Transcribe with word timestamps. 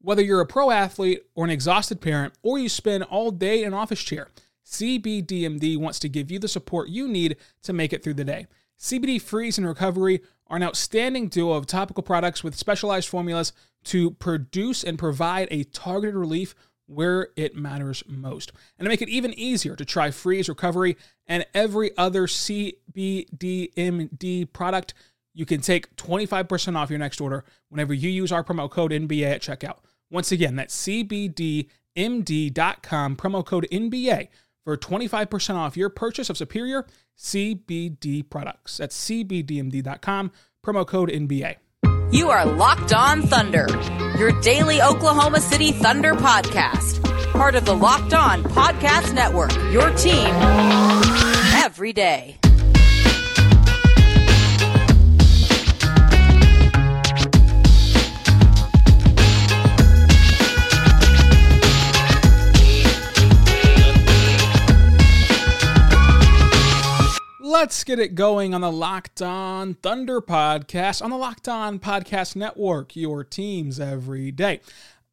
Whether 0.00 0.22
you're 0.22 0.40
a 0.40 0.46
pro 0.46 0.70
athlete 0.70 1.22
or 1.34 1.44
an 1.44 1.50
exhausted 1.50 2.00
parent, 2.00 2.34
or 2.42 2.58
you 2.58 2.68
spend 2.68 3.04
all 3.04 3.30
day 3.30 3.62
in 3.62 3.68
an 3.68 3.74
office 3.74 4.02
chair, 4.02 4.28
CBDMD 4.64 5.78
wants 5.78 5.98
to 6.00 6.08
give 6.08 6.30
you 6.30 6.38
the 6.38 6.48
support 6.48 6.88
you 6.88 7.08
need 7.08 7.36
to 7.62 7.72
make 7.72 7.92
it 7.92 8.02
through 8.02 8.14
the 8.14 8.24
day. 8.24 8.46
CBD 8.78 9.20
Freeze 9.20 9.58
and 9.58 9.66
Recovery 9.66 10.20
are 10.48 10.56
an 10.56 10.62
outstanding 10.62 11.28
duo 11.28 11.52
of 11.52 11.66
topical 11.66 12.02
products 12.02 12.44
with 12.44 12.54
specialized 12.56 13.08
formulas 13.08 13.52
to 13.84 14.10
produce 14.12 14.84
and 14.84 14.98
provide 14.98 15.48
a 15.50 15.64
targeted 15.64 16.14
relief 16.14 16.54
where 16.86 17.28
it 17.36 17.56
matters 17.56 18.02
most. 18.06 18.52
And 18.78 18.86
to 18.86 18.88
make 18.88 19.02
it 19.02 19.08
even 19.08 19.34
easier 19.34 19.74
to 19.76 19.84
try 19.84 20.10
Freeze 20.10 20.48
Recovery 20.48 20.96
and 21.26 21.44
every 21.54 21.96
other 21.96 22.26
CBDMD 22.26 22.72
product, 24.52 24.94
you 25.36 25.44
can 25.44 25.60
take 25.60 25.94
25% 25.96 26.76
off 26.76 26.88
your 26.88 26.98
next 26.98 27.20
order 27.20 27.44
whenever 27.68 27.92
you 27.92 28.08
use 28.08 28.32
our 28.32 28.42
promo 28.42 28.70
code 28.70 28.90
NBA 28.90 29.30
at 29.30 29.42
checkout. 29.42 29.80
Once 30.10 30.32
again, 30.32 30.56
that's 30.56 30.74
CBDMD.com, 30.88 31.66
promo 33.16 33.44
code 33.44 33.68
NBA 33.70 34.28
for 34.64 34.78
25% 34.78 35.56
off 35.56 35.76
your 35.76 35.90
purchase 35.90 36.30
of 36.30 36.38
superior 36.38 36.86
CBD 37.18 38.28
products. 38.28 38.78
That's 38.78 38.98
CBDMD.com, 39.08 40.32
promo 40.64 40.86
code 40.86 41.10
NBA. 41.10 41.56
You 42.10 42.30
are 42.30 42.46
Locked 42.46 42.94
On 42.94 43.20
Thunder, 43.20 43.66
your 44.18 44.32
daily 44.40 44.80
Oklahoma 44.80 45.40
City 45.40 45.70
Thunder 45.70 46.14
podcast. 46.14 47.02
Part 47.32 47.56
of 47.56 47.66
the 47.66 47.76
Locked 47.76 48.14
On 48.14 48.42
Podcast 48.42 49.12
Network, 49.12 49.54
your 49.70 49.90
team 49.90 50.28
every 51.52 51.92
day. 51.92 52.38
Let's 67.48 67.84
get 67.84 68.00
it 68.00 68.16
going 68.16 68.54
on 68.54 68.62
the 68.62 68.72
Locked 68.72 69.22
On 69.22 69.74
Thunder 69.74 70.20
podcast 70.20 71.00
on 71.00 71.10
the 71.10 71.16
Locked 71.16 71.46
On 71.46 71.78
Podcast 71.78 72.34
Network, 72.34 72.96
your 72.96 73.22
teams 73.22 73.78
every 73.78 74.32
day. 74.32 74.60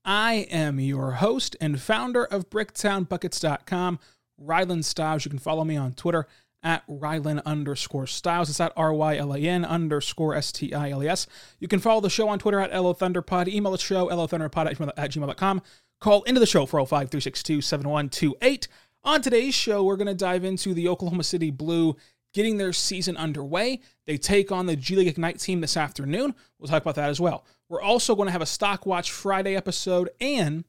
I 0.04 0.48
am 0.50 0.80
your 0.80 1.12
host 1.12 1.56
and 1.62 1.80
founder 1.80 2.26
of 2.26 2.50
BricktownBuckets.com, 2.50 4.00
Rylan 4.44 4.84
Stiles. 4.84 5.26
You 5.26 5.30
can 5.30 5.38
follow 5.38 5.64
me 5.64 5.78
on 5.78 5.94
Twitter 5.94 6.26
at 6.64 6.82
Rylan 6.88 7.46
underscore 7.46 8.08
Stiles. 8.08 8.50
It's 8.50 8.60
at 8.60 8.74
R-Y-L-A-N 8.76 9.64
underscore 9.64 10.34
S-T-I-L-E-S. 10.34 11.28
You 11.60 11.68
can 11.68 11.80
follow 11.80 12.02
the 12.02 12.10
show 12.10 12.30
on 12.30 12.40
Twitter 12.40 12.60
at 12.60 12.72
LOThunderPod. 12.72 13.48
Email 13.48 13.74
the 13.74 13.78
show, 13.78 14.08
LOThunderPod 14.08 14.92
at 14.98 15.12
gmail.com. 15.12 15.62
Call 16.02 16.24
into 16.24 16.40
the 16.40 16.48
show, 16.48 16.66
405 16.66 17.12
362 17.12 17.62
7128. 17.62 18.68
On 19.06 19.22
today's 19.22 19.54
show, 19.54 19.84
we're 19.84 19.98
going 19.98 20.08
to 20.08 20.16
dive 20.16 20.46
into 20.46 20.74
the 20.74 20.88
Oklahoma 20.88 21.26
City 21.26 21.52
Blue 21.52 21.96
getting 22.34 22.58
their 22.58 22.74
season 22.74 23.16
underway. 23.18 23.80
They 24.06 24.18
take 24.18 24.52
on 24.52 24.66
the 24.66 24.76
G 24.76 24.96
League 24.96 25.08
Ignite 25.08 25.40
team 25.40 25.62
this 25.62 25.78
afternoon. 25.78 26.36
We'll 26.60 26.68
talk 26.68 26.82
about 26.82 26.96
that 26.96 27.10
as 27.10 27.22
well. 27.22 27.46
We're 27.70 27.82
also 27.82 28.16
going 28.16 28.28
to 28.28 28.32
have 28.32 28.42
a 28.42 28.48
Stock 28.48 28.86
Watch 28.86 29.12
Friday 29.12 29.56
episode, 29.56 30.10
and 30.20 30.66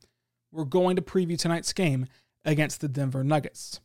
we're 0.52 0.64
going 0.64 0.96
to 0.96 1.02
preview 1.02 1.38
tonight's 1.38 1.72
game 1.72 2.06
against 2.44 2.80
the 2.80 2.88
Denver 2.88 3.24
Nuggets. 3.24 3.80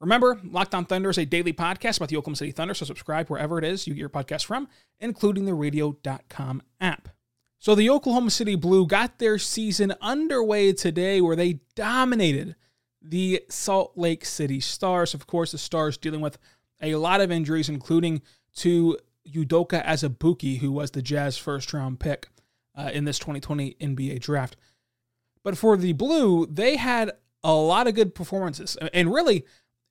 Remember, 0.00 0.40
Locked 0.44 0.74
On 0.74 0.84
Thunder 0.84 1.10
is 1.10 1.18
a 1.18 1.26
daily 1.26 1.52
podcast 1.52 1.96
about 1.96 2.08
the 2.08 2.16
Oklahoma 2.16 2.36
City 2.36 2.52
Thunder, 2.52 2.74
so 2.74 2.86
subscribe 2.86 3.28
wherever 3.28 3.58
it 3.58 3.64
is 3.64 3.86
you 3.86 3.94
get 3.94 4.00
your 4.00 4.08
podcast 4.08 4.44
from, 4.44 4.68
including 5.00 5.44
the 5.44 5.54
radio.com 5.54 6.62
app. 6.80 7.08
So 7.58 7.74
the 7.74 7.90
Oklahoma 7.90 8.30
City 8.30 8.54
Blue 8.54 8.86
got 8.86 9.18
their 9.18 9.38
season 9.38 9.92
underway 10.00 10.72
today 10.72 11.20
where 11.20 11.34
they 11.34 11.60
dominated 11.74 12.54
the 13.02 13.42
Salt 13.48 13.92
Lake 13.96 14.24
City 14.24 14.60
Stars. 14.60 15.14
Of 15.14 15.26
course, 15.26 15.50
the 15.50 15.58
Stars 15.58 15.96
dealing 15.96 16.20
with 16.20 16.38
a 16.80 16.96
lot 16.96 17.20
of 17.20 17.30
injuries, 17.30 17.68
including 17.68 18.22
to 18.56 18.98
Udoka 19.28 19.84
Azubuike, 19.84 20.58
who 20.58 20.72
was 20.72 20.92
the 20.92 21.02
Jazz 21.02 21.36
first 21.36 21.72
round 21.72 22.00
pick 22.00 22.28
uh, 22.74 22.90
in 22.92 23.04
this 23.04 23.18
2020 23.18 23.76
NBA 23.80 24.20
draft. 24.20 24.56
But 25.42 25.56
for 25.56 25.76
the 25.76 25.92
Blue, 25.92 26.46
they 26.46 26.76
had 26.76 27.12
a 27.44 27.54
lot 27.54 27.86
of 27.86 27.94
good 27.94 28.14
performances. 28.14 28.76
And 28.92 29.12
really, 29.12 29.44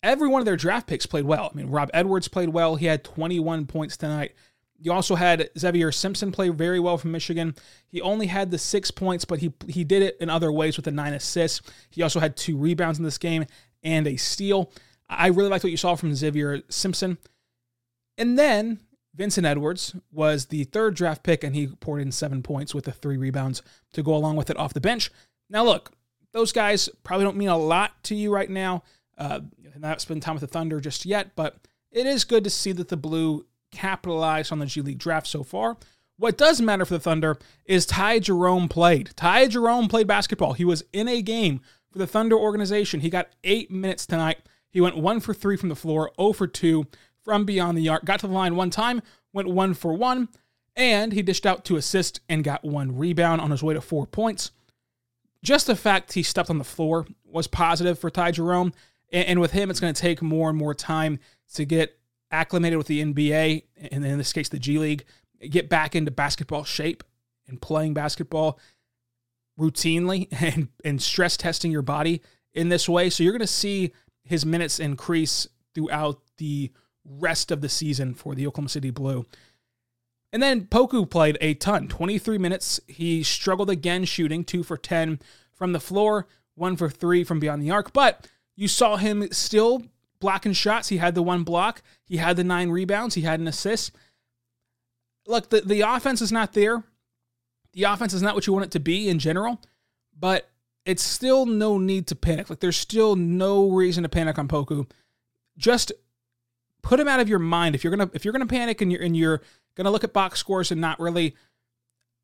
every 0.04 0.28
one 0.28 0.42
of 0.42 0.46
their 0.46 0.58
draft 0.58 0.88
picks 0.88 1.06
played 1.06 1.26
well. 1.26 1.50
I 1.52 1.58
mean, 1.58 1.68
Rob 1.68 1.90
Edwards 1.94 2.28
played 2.28 2.50
well. 2.50 2.76
He 2.76 2.86
had 2.86 3.04
21 3.04 3.66
points 3.66 3.98
tonight. 3.98 4.34
You 4.80 4.94
also 4.94 5.16
had 5.16 5.50
Xavier 5.58 5.92
Simpson 5.92 6.32
play 6.32 6.50
very 6.50 6.80
well 6.80 6.98
from 6.98 7.12
Michigan. 7.12 7.56
He 7.88 8.00
only 8.02 8.28
had 8.28 8.52
the 8.52 8.60
six 8.60 8.92
points, 8.92 9.26
but 9.26 9.40
he 9.40 9.52
he 9.68 9.84
did 9.84 10.04
it 10.04 10.18
in 10.20 10.30
other 10.30 10.52
ways 10.52 10.78
with 10.78 10.86
the 10.86 10.92
nine 10.92 11.14
assists. 11.14 11.62
He 11.90 12.04
also 12.04 12.20
had 12.20 12.38
two 12.38 12.58
rebounds 12.58 13.00
in 13.00 13.04
this 13.04 13.18
game 13.18 13.46
and 13.82 14.06
a 14.06 14.18
steal. 14.18 14.72
I 15.10 15.28
really 15.28 15.50
liked 15.50 15.64
what 15.64 15.72
you 15.72 15.78
saw 15.78 15.96
from 15.96 16.14
Xavier 16.14 16.62
Simpson. 16.70 17.18
And 18.18 18.38
then 18.38 18.80
Vincent 19.16 19.48
Edwards 19.48 19.96
was 20.12 20.48
the 20.48 20.66
third 20.66 20.96
draft 20.96 21.24
pick, 21.24 21.44
and 21.44 21.56
he 21.56 21.68
poured 21.68 22.02
in 22.02 22.12
seven 22.12 22.44
points 22.44 22.74
with 22.74 22.86
the 22.86 22.92
three 22.92 23.18
rebounds 23.18 23.62
to 23.94 24.04
go 24.04 24.16
along 24.16 24.36
with 24.36 24.50
it 24.50 24.58
off 24.58 24.74
the 24.74 24.82
bench. 24.82 25.12
Now, 25.50 25.64
look, 25.64 25.92
those 26.34 26.52
guys 26.52 26.90
probably 27.04 27.24
don't 27.26 27.38
mean 27.38 27.50
a 27.50 27.58
lot 27.58 28.04
to 28.04 28.16
you 28.16 28.34
right 28.34 28.50
now. 28.50 28.84
Uh, 29.18 29.42
not 29.80 30.02
spend 30.02 30.22
time 30.22 30.36
with 30.36 30.42
the 30.42 30.48
Thunder 30.48 30.80
just 30.80 31.06
yet, 31.06 31.36
but 31.36 31.58
it 31.92 32.06
is 32.06 32.24
good 32.24 32.44
to 32.44 32.50
see 32.50 32.72
that 32.74 32.90
the 32.90 32.98
Blue 32.98 33.46
capitalized 33.72 34.52
on 34.52 34.60
the 34.60 34.66
G 34.66 34.82
League 34.82 35.00
draft 35.00 35.28
so 35.28 35.44
far. 35.44 35.78
What 36.18 36.38
does 36.38 36.62
matter 36.62 36.86
for 36.86 36.96
the 36.96 37.00
Thunder 37.00 37.38
is 37.66 37.86
Ty 37.86 38.20
Jerome 38.20 38.68
played. 38.68 39.12
Ty 39.16 39.48
Jerome 39.48 39.88
played 39.88 40.08
basketball. 40.08 40.54
He 40.54 40.66
was 40.66 40.84
in 40.92 41.08
a 41.08 41.22
game 41.22 41.62
for 41.92 42.00
the 42.00 42.08
Thunder 42.08 42.36
organization. 42.36 43.02
He 43.02 43.10
got 43.10 43.30
eight 43.44 43.70
minutes 43.70 44.06
tonight. 44.06 44.40
He 44.70 44.82
went 44.82 44.98
one 44.98 45.20
for 45.20 45.34
three 45.34 45.58
from 45.58 45.70
the 45.70 45.76
floor, 45.76 46.12
0 46.20 46.34
for 46.34 46.48
two 46.48 46.88
from 47.24 47.46
beyond 47.46 47.78
the 47.78 47.90
arc. 47.90 48.06
Got 48.06 48.22
to 48.22 48.28
the 48.28 48.34
line 48.34 48.56
one 48.56 48.70
time, 48.70 49.02
went 49.34 49.50
one 49.50 49.74
for 49.74 49.94
one, 49.94 50.30
and 50.76 51.14
he 51.14 51.22
dished 51.22 51.46
out 51.46 51.66
two 51.66 51.76
assists 51.76 52.20
and 52.30 52.44
got 52.44 52.64
one 52.64 52.98
rebound 52.98 53.42
on 53.42 53.52
his 53.52 53.64
way 53.64 53.74
to 53.74 53.82
four 53.82 54.06
points. 54.06 54.52
Just 55.44 55.68
the 55.68 55.76
fact 55.76 56.14
he 56.14 56.24
stepped 56.24 56.50
on 56.50 56.58
the 56.58 56.64
floor 56.64 57.06
was 57.26 57.48
positive 57.48 58.00
for 58.00 58.10
Ty 58.10 58.32
Jerome. 58.32 58.74
And 59.12 59.40
with 59.40 59.52
him, 59.52 59.70
it's 59.70 59.80
going 59.80 59.94
to 59.94 60.02
take 60.02 60.22
more 60.22 60.50
and 60.50 60.58
more 60.58 60.74
time 60.74 61.20
to 61.54 61.64
get 61.64 61.98
acclimated 62.32 62.78
with 62.78 62.88
the 62.88 63.02
NBA, 63.02 63.64
and 63.92 64.06
in 64.06 64.18
this 64.18 64.34
case, 64.34 64.50
the 64.50 64.60
G 64.60 64.78
League, 64.78 65.06
get 65.50 65.70
back 65.70 65.96
into 65.96 66.12
basketball 66.12 66.64
shape 66.64 67.04
and 67.48 67.62
playing 67.62 67.94
basketball 67.94 68.60
routinely 69.60 70.28
and, 70.42 70.70
and 70.84 71.02
stress 71.02 71.38
testing 71.38 71.72
your 71.72 71.82
body 71.82 72.22
in 72.54 72.70
this 72.70 72.90
way. 72.90 73.10
So 73.10 73.24
you're 73.24 73.34
going 73.34 73.40
to 73.40 73.48
see 73.48 73.94
his 74.28 74.46
minutes 74.46 74.80
increase 74.80 75.48
throughout 75.74 76.20
the 76.38 76.72
rest 77.06 77.52
of 77.52 77.62
the 77.62 77.70
season 77.70 78.14
for 78.14 78.36
the 78.36 78.46
Oklahoma 78.48 78.70
City 78.70 78.90
Blue. 78.90 79.26
And 80.34 80.44
then 80.44 80.66
Poku 80.66 81.10
played 81.10 81.38
a 81.40 81.54
ton 81.54 81.88
23 81.88 82.38
minutes. 82.38 82.80
He 82.88 83.24
struggled 83.24 83.70
again 83.70 84.06
shooting, 84.06 84.44
two 84.44 84.64
for 84.64 84.78
10 84.78 85.20
from 85.54 85.72
the 85.72 85.80
floor, 85.80 86.28
one 86.56 86.76
for 86.76 86.90
three 86.90 87.24
from 87.24 87.40
beyond 87.40 87.62
the 87.62 87.72
arc. 87.72 87.94
But 87.94 88.28
you 88.56 88.68
saw 88.68 88.98
him 88.98 89.32
still 89.32 89.84
blocking 90.20 90.54
shots. 90.54 90.90
He 90.90 90.98
had 90.98 91.16
the 91.16 91.24
one 91.24 91.44
block, 91.44 91.82
he 92.06 92.18
had 92.18 92.38
the 92.38 92.44
nine 92.44 92.70
rebounds, 92.70 93.16
he 93.16 93.22
had 93.22 93.40
an 93.40 93.48
assist. 93.48 93.96
Look, 95.26 95.50
the, 95.50 95.62
the 95.62 95.82
offense 95.82 96.22
is 96.22 96.32
not 96.32 96.54
there. 96.54 96.84
The 97.74 97.84
offense 97.84 98.14
is 98.14 98.22
not 98.22 98.34
what 98.34 98.48
you 98.48 98.54
want 98.54 98.66
it 98.66 98.72
to 98.72 98.80
be 98.80 99.10
in 99.10 99.20
general, 99.20 99.62
but 100.18 100.50
it's 100.88 101.04
still 101.04 101.46
no 101.46 101.78
need 101.78 102.08
to 102.08 102.16
panic. 102.16 102.50
Like 102.50 102.60
there's 102.60 102.78
still 102.78 103.16
no 103.16 103.70
reason 103.70 104.04
to 104.04 104.10
panic 104.10 104.40
on 104.40 104.48
Poku. 104.48 104.90
Just 105.58 105.92
put 106.82 107.00
him 107.00 107.08
out 107.08 107.20
of 107.20 107.28
your 107.28 107.40
mind. 107.40 107.76
If 107.76 107.84
you're 107.84 107.96
gonna 107.96 108.10
if 108.14 108.24
you're 108.24 108.32
gonna 108.32 108.46
panic 108.48 108.82
and 108.82 108.92
you're 108.92 109.02
and 109.02 109.16
you're 109.16 109.42
gonna 109.76 109.92
look 109.92 110.06
at 110.06 110.14
box 110.14 110.40
scores 110.40 110.72
and 110.72 110.80
not 110.80 111.00
really 111.00 111.36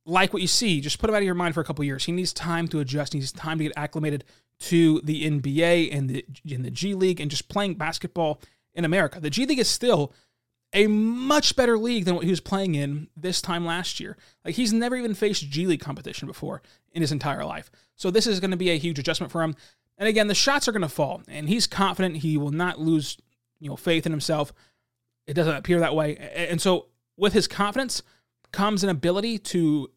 like 0.06 0.34
what 0.34 0.42
you 0.42 0.48
see, 0.48 0.82
just 0.82 1.00
put 1.00 1.10
him 1.10 1.16
out 1.16 1.20
of 1.20 1.26
your 1.26 1.36
mind 1.36 1.54
for 1.54 1.62
a 1.62 1.66
couple 1.66 1.84
years. 1.84 2.06
He 2.06 2.12
needs 2.12 2.34
time 2.34 2.68
to 2.70 2.80
adjust. 2.80 3.14
He 3.14 3.20
needs 3.20 3.32
time 3.32 3.58
to 3.58 3.66
get 3.66 3.74
acclimated 3.76 4.24
to 4.60 5.02
the 5.02 5.30
NBA 5.30 5.94
and 5.96 6.10
the 6.10 6.26
in 6.46 6.64
the 6.64 6.72
G 6.72 6.94
League 6.94 7.20
and 7.20 7.30
just 7.30 7.50
playing 7.50 7.76
basketball 7.76 8.40
in 8.74 8.86
America. 8.86 9.20
The 9.20 9.30
G 9.30 9.46
League 9.46 9.60
is 9.60 9.70
still 9.70 10.14
a 10.74 10.88
much 10.88 11.56
better 11.56 11.78
league 11.78 12.06
than 12.06 12.16
what 12.16 12.24
he 12.24 12.30
was 12.30 12.40
playing 12.40 12.76
in 12.76 13.08
this 13.16 13.42
time 13.42 13.66
last 13.66 14.00
year. 14.00 14.18
Like 14.44 14.56
he's 14.56 14.74
never 14.74 14.96
even 14.96 15.14
faced 15.14 15.50
G 15.50 15.68
League 15.68 15.82
competition 15.82 16.28
before 16.28 16.62
in 16.92 17.02
his 17.02 17.12
entire 17.12 17.46
life. 17.46 17.70
So 17.96 18.10
this 18.10 18.28
is 18.28 18.40
going 18.40 18.52
to 18.52 18.58
be 18.58 18.72
a 18.72 18.78
huge 18.78 19.00
adjustment 19.00 19.32
for 19.32 19.44
him. 19.44 19.56
And 19.98 20.10
again, 20.10 20.28
the 20.28 20.36
shots 20.36 20.68
are 20.68 20.72
going 20.72 20.82
to 20.82 20.90
fall, 20.90 21.22
and 21.28 21.48
he's 21.48 21.68
confident 21.68 22.18
he 22.18 22.38
will 22.38 22.52
not 22.52 22.80
lose, 22.80 23.18
you 23.60 23.70
know, 23.70 23.76
faith 23.76 24.08
in 24.08 24.12
himself. 24.12 24.52
It 25.28 25.36
doesn't 25.36 25.56
appear 25.56 25.80
that 25.80 25.96
way. 25.96 26.18
And 26.18 26.60
so 26.60 26.88
with 27.16 27.34
his 27.34 27.48
confidence 27.48 28.02
comes 28.52 28.84
an 28.84 28.90
ability 28.90 29.38
to 29.38 29.92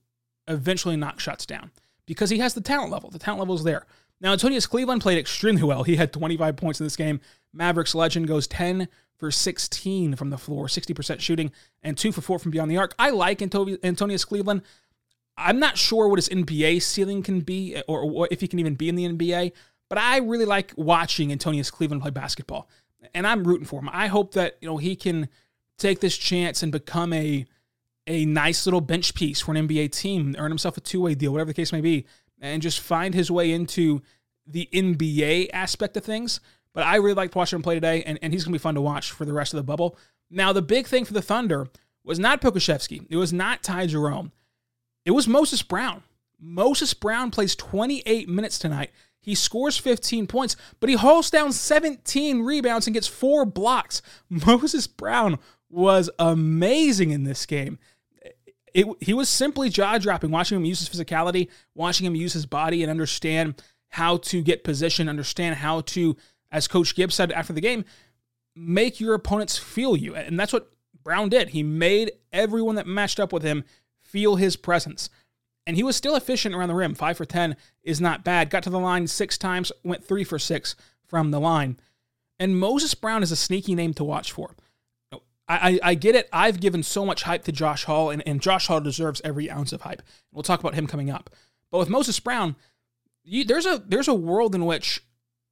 eventually 0.47 0.97
knock 0.97 1.19
shots 1.19 1.47
down 1.47 1.71
because 2.05 2.31
he 2.31 2.39
has 2.39 2.55
the 2.55 2.61
talent 2.61 2.93
level. 2.93 3.11
The 3.11 3.19
talent 3.19 3.41
level 3.41 3.55
is 3.55 3.65
there. 3.65 3.87
Now, 4.21 4.33
Antonius 4.33 4.67
Cleveland 4.67 5.03
played 5.03 5.19
extremely 5.19 5.63
well. 5.63 5.83
He 5.83 5.97
had 5.97 6.13
25 6.13 6.57
points 6.57 6.81
in 6.81 6.87
this 6.87 6.97
game. 6.97 7.21
Mavericks 7.53 7.95
legend 7.95 8.29
goes 8.29 8.47
10 8.47 8.89
for 9.19 9.31
16 9.31 10.17
from 10.17 10.31
the 10.31 10.39
floor, 10.39 10.67
60% 10.67 11.21
shooting, 11.21 11.51
and 11.83 11.97
2 11.97 12.13
for 12.13 12.21
4 12.21 12.39
from 12.39 12.51
beyond 12.51 12.71
the 12.71 12.77
arc. 12.77 12.95
I 12.99 13.11
like 13.11 13.41
Antonius 13.41 14.25
Cleveland. 14.25 14.63
I'm 15.37 15.59
not 15.59 15.77
sure 15.77 16.09
what 16.09 16.19
his 16.19 16.29
NBA 16.29 16.83
ceiling 16.83 17.23
can 17.23 17.41
be 17.41 17.77
eh, 17.77 17.83
or 17.87 18.29
if 18.31 18.41
he 18.41 18.49
can 18.49 18.59
even 18.59 18.75
be 18.75 18.89
in 18.89 18.95
the 18.95 19.09
NBA, 19.09 19.53
but 19.89 19.99
I 19.99 20.19
really 20.19 20.45
like 20.45 20.73
watching 20.77 21.31
Antonius 21.31 21.71
Cleveland 21.71 22.03
play 22.03 22.11
basketball. 22.11 22.69
And 23.15 23.27
I'm 23.27 23.45
rooting 23.45 23.67
for 23.67 23.81
him. 23.81 23.91
I 23.93 24.09
hope 24.09 24.33
that, 24.33 24.57
you 24.61 24.69
know, 24.69 24.79
he 24.79 24.97
can 24.97 25.29
take 25.79 26.01
this 26.01 26.17
chance 26.17 26.63
and 26.63 26.73
become 26.73 27.13
a 27.13 27.47
a 28.09 28.25
nice 28.25 28.67
little 28.67 28.81
bench 28.81 29.15
piece 29.15 29.41
for 29.41 29.53
an 29.53 29.69
NBA 29.69 29.91
team, 29.91 30.37
earn 30.39 30.53
himself 30.53 30.77
a 30.77 30.81
two-way 30.81 31.17
deal, 31.17 31.33
whatever 31.33 31.49
the 31.49 31.55
case 31.55 31.73
may 31.73 31.81
be, 31.81 32.07
and 32.41 32.63
just 32.63 32.79
find 32.79 33.15
his 33.15 33.33
way 33.33 33.51
into 33.51 34.01
the 34.47 34.69
NBA 34.73 35.51
aspect 35.53 35.97
of 35.97 36.05
things. 36.05 36.41
But 36.77 36.85
I 36.85 36.97
really 36.97 37.15
liked 37.15 37.35
watching 37.35 37.57
him 37.57 37.63
play 37.63 37.77
today, 37.77 38.03
and, 38.03 38.19
and 38.21 38.35
he's 38.35 38.45
going 38.45 38.53
to 38.53 38.59
be 38.59 38.63
fun 38.63 38.75
to 38.75 38.83
watch 38.83 39.11
for 39.11 39.25
the 39.25 39.33
rest 39.33 39.55
of 39.55 39.57
the 39.57 39.63
bubble. 39.63 39.97
Now, 40.31 40.53
the 40.53 40.61
big 40.61 40.87
thing 40.87 41.07
for 41.07 41.15
the 41.15 41.23
Thunder 41.23 41.69
was 42.05 42.19
not 42.19 42.43
Pokusevski. 42.43 43.07
It 43.09 43.17
was 43.17 43.33
not 43.33 43.63
Ty 43.63 43.87
Jerome. 43.87 44.31
It 45.07 45.13
was 45.13 45.27
Moses 45.27 45.63
Brown. 45.63 46.03
Moses 46.39 46.93
Brown 46.93 47.31
plays 47.31 47.57
28 47.57 48.29
minutes 48.29 48.59
tonight. 48.59 48.91
He 49.19 49.35
scores 49.35 49.79
15 49.79 50.27
points, 50.27 50.55
but 50.79 50.91
he 50.91 50.97
hauls 50.97 51.31
down 51.31 51.51
17 51.51 52.43
rebounds 52.43 52.87
and 52.87 52.93
gets 52.93 53.07
four 53.07 53.47
blocks. 53.47 54.03
Moses 54.29 54.87
Brown 54.87 55.39
was 55.71 56.11
amazing 56.19 57.11
in 57.11 57.25
this 57.25 57.47
game. 57.47 57.79
It, 58.75 58.87
he 59.01 59.15
was 59.15 59.31
simply 59.31 59.71
jaw 59.71 59.97
dropping, 59.97 60.31
watching 60.31 60.59
him 60.59 60.67
use 60.67 60.87
his 60.87 60.91
physicality, 60.91 61.49
watching 61.75 62.07
him 62.07 62.15
use 62.15 62.35
his 62.35 62.45
body 62.45 62.83
and 62.83 62.91
understand 62.91 63.63
how 63.89 64.19
to 64.19 64.43
get 64.43 64.63
position, 64.63 65.09
understand 65.09 65.55
how 65.55 65.81
to 65.81 66.19
as 66.51 66.69
Coach 66.69 66.95
Gibbs 66.95 67.15
said 67.15 67.33
after 67.33 67.53
the 67.53 67.61
game, 67.61 67.85
make 68.55 69.01
your 69.01 69.15
opponents 69.15 69.59
feel 69.59 69.97
you. 69.97 70.15
And 70.15 70.39
that's 70.39 70.53
what 70.53 70.73
Brown 71.03 71.29
did. 71.29 71.51
He 71.51 71.63
made 71.63 72.13
everyone 72.33 72.77
that 72.77 72.87
matched 72.87 73.21
up 73.21 73.33
with 73.33 73.43
him 73.43 73.65
feel 74.01 74.37
his 74.37 74.57
presence. 74.57 75.11
And 75.67 75.77
he 75.77 75.83
was 75.83 75.97
still 75.97 76.15
efficient 76.17 76.55
around 76.55 76.69
the 76.69 76.75
rim. 76.75 76.95
Five 76.95 77.17
for 77.17 77.25
10 77.25 77.57
is 77.83 78.01
not 78.01 78.25
bad. 78.25 78.51
Got 78.51 78.63
to 78.65 78.71
the 78.71 78.79
line 78.79 79.07
six 79.07 79.37
times, 79.37 79.73
went 79.83 80.05
three 80.05 80.25
for 80.25 80.39
six 80.39 80.77
from 81.05 81.31
the 81.31 81.41
line. 81.41 81.79
And 82.39 82.59
Moses 82.59 82.95
Brown 82.95 83.23
is 83.23 83.33
a 83.33 83.37
sneaky 83.37 83.75
name 83.75 83.95
to 83.95 84.05
watch 84.05 84.33
for. 84.33 84.55
I, 85.49 85.79
I, 85.81 85.95
get 85.95 86.17
it. 86.17 86.29
I've 86.33 86.59
given 86.59 86.83
so 86.83 87.07
much 87.07 87.23
hype 87.23 87.45
to 87.45 87.53
Josh 87.53 87.85
Hall, 87.85 88.11
and, 88.11 88.21
and 88.27 88.41
Josh 88.41 88.67
Hall 88.67 88.81
deserves 88.81 89.21
every 89.23 89.49
ounce 89.49 89.73
of 89.73 89.83
hype. 89.83 90.03
We'll 90.33 90.43
talk 90.43 90.59
about 90.59 90.75
him 90.75 90.89
coming 90.89 91.09
up. 91.09 91.31
But 91.71 91.79
with 91.79 91.89
Moses 91.89 92.19
Brown, 92.19 92.57
you, 93.23 93.45
there's 93.45 93.67
a 93.67 93.83
there's 93.87 94.09
a 94.09 94.15
world 94.15 94.57
in 94.57 94.67
which 94.67 95.05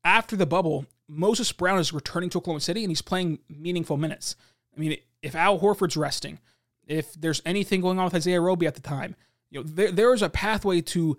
after 0.04 0.36
the 0.36 0.46
bubble, 0.46 0.86
Moses 1.08 1.50
Brown 1.52 1.78
is 1.78 1.92
returning 1.92 2.30
to 2.30 2.38
Oklahoma 2.38 2.60
City 2.60 2.84
and 2.84 2.90
he's 2.90 3.02
playing 3.02 3.38
meaningful 3.48 3.96
minutes. 3.96 4.36
I 4.76 4.80
mean, 4.80 4.96
if 5.22 5.34
Al 5.34 5.58
Horford's 5.58 5.96
resting, 5.96 6.38
if 6.86 7.14
there's 7.14 7.42
anything 7.44 7.80
going 7.80 7.98
on 7.98 8.04
with 8.04 8.14
Isaiah 8.14 8.40
Roby 8.40 8.66
at 8.66 8.74
the 8.74 8.80
time, 8.80 9.16
you 9.50 9.60
know, 9.60 9.66
there, 9.66 9.92
there 9.92 10.14
is 10.14 10.22
a 10.22 10.28
pathway 10.28 10.80
to 10.80 11.16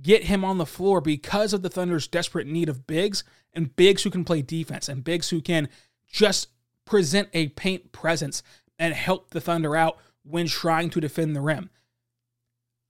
get 0.00 0.24
him 0.24 0.44
on 0.44 0.58
the 0.58 0.66
floor 0.66 1.00
because 1.00 1.52
of 1.52 1.62
the 1.62 1.70
Thunder's 1.70 2.08
desperate 2.08 2.46
need 2.46 2.68
of 2.68 2.86
bigs 2.86 3.24
and 3.52 3.74
bigs 3.76 4.02
who 4.02 4.10
can 4.10 4.24
play 4.24 4.42
defense 4.42 4.88
and 4.88 5.04
bigs 5.04 5.30
who 5.30 5.40
can 5.40 5.68
just 6.06 6.48
present 6.84 7.28
a 7.32 7.48
paint 7.48 7.92
presence 7.92 8.42
and 8.78 8.94
help 8.94 9.30
the 9.30 9.40
Thunder 9.40 9.76
out 9.76 9.98
when 10.24 10.46
trying 10.46 10.90
to 10.90 11.00
defend 11.00 11.34
the 11.34 11.40
rim. 11.40 11.70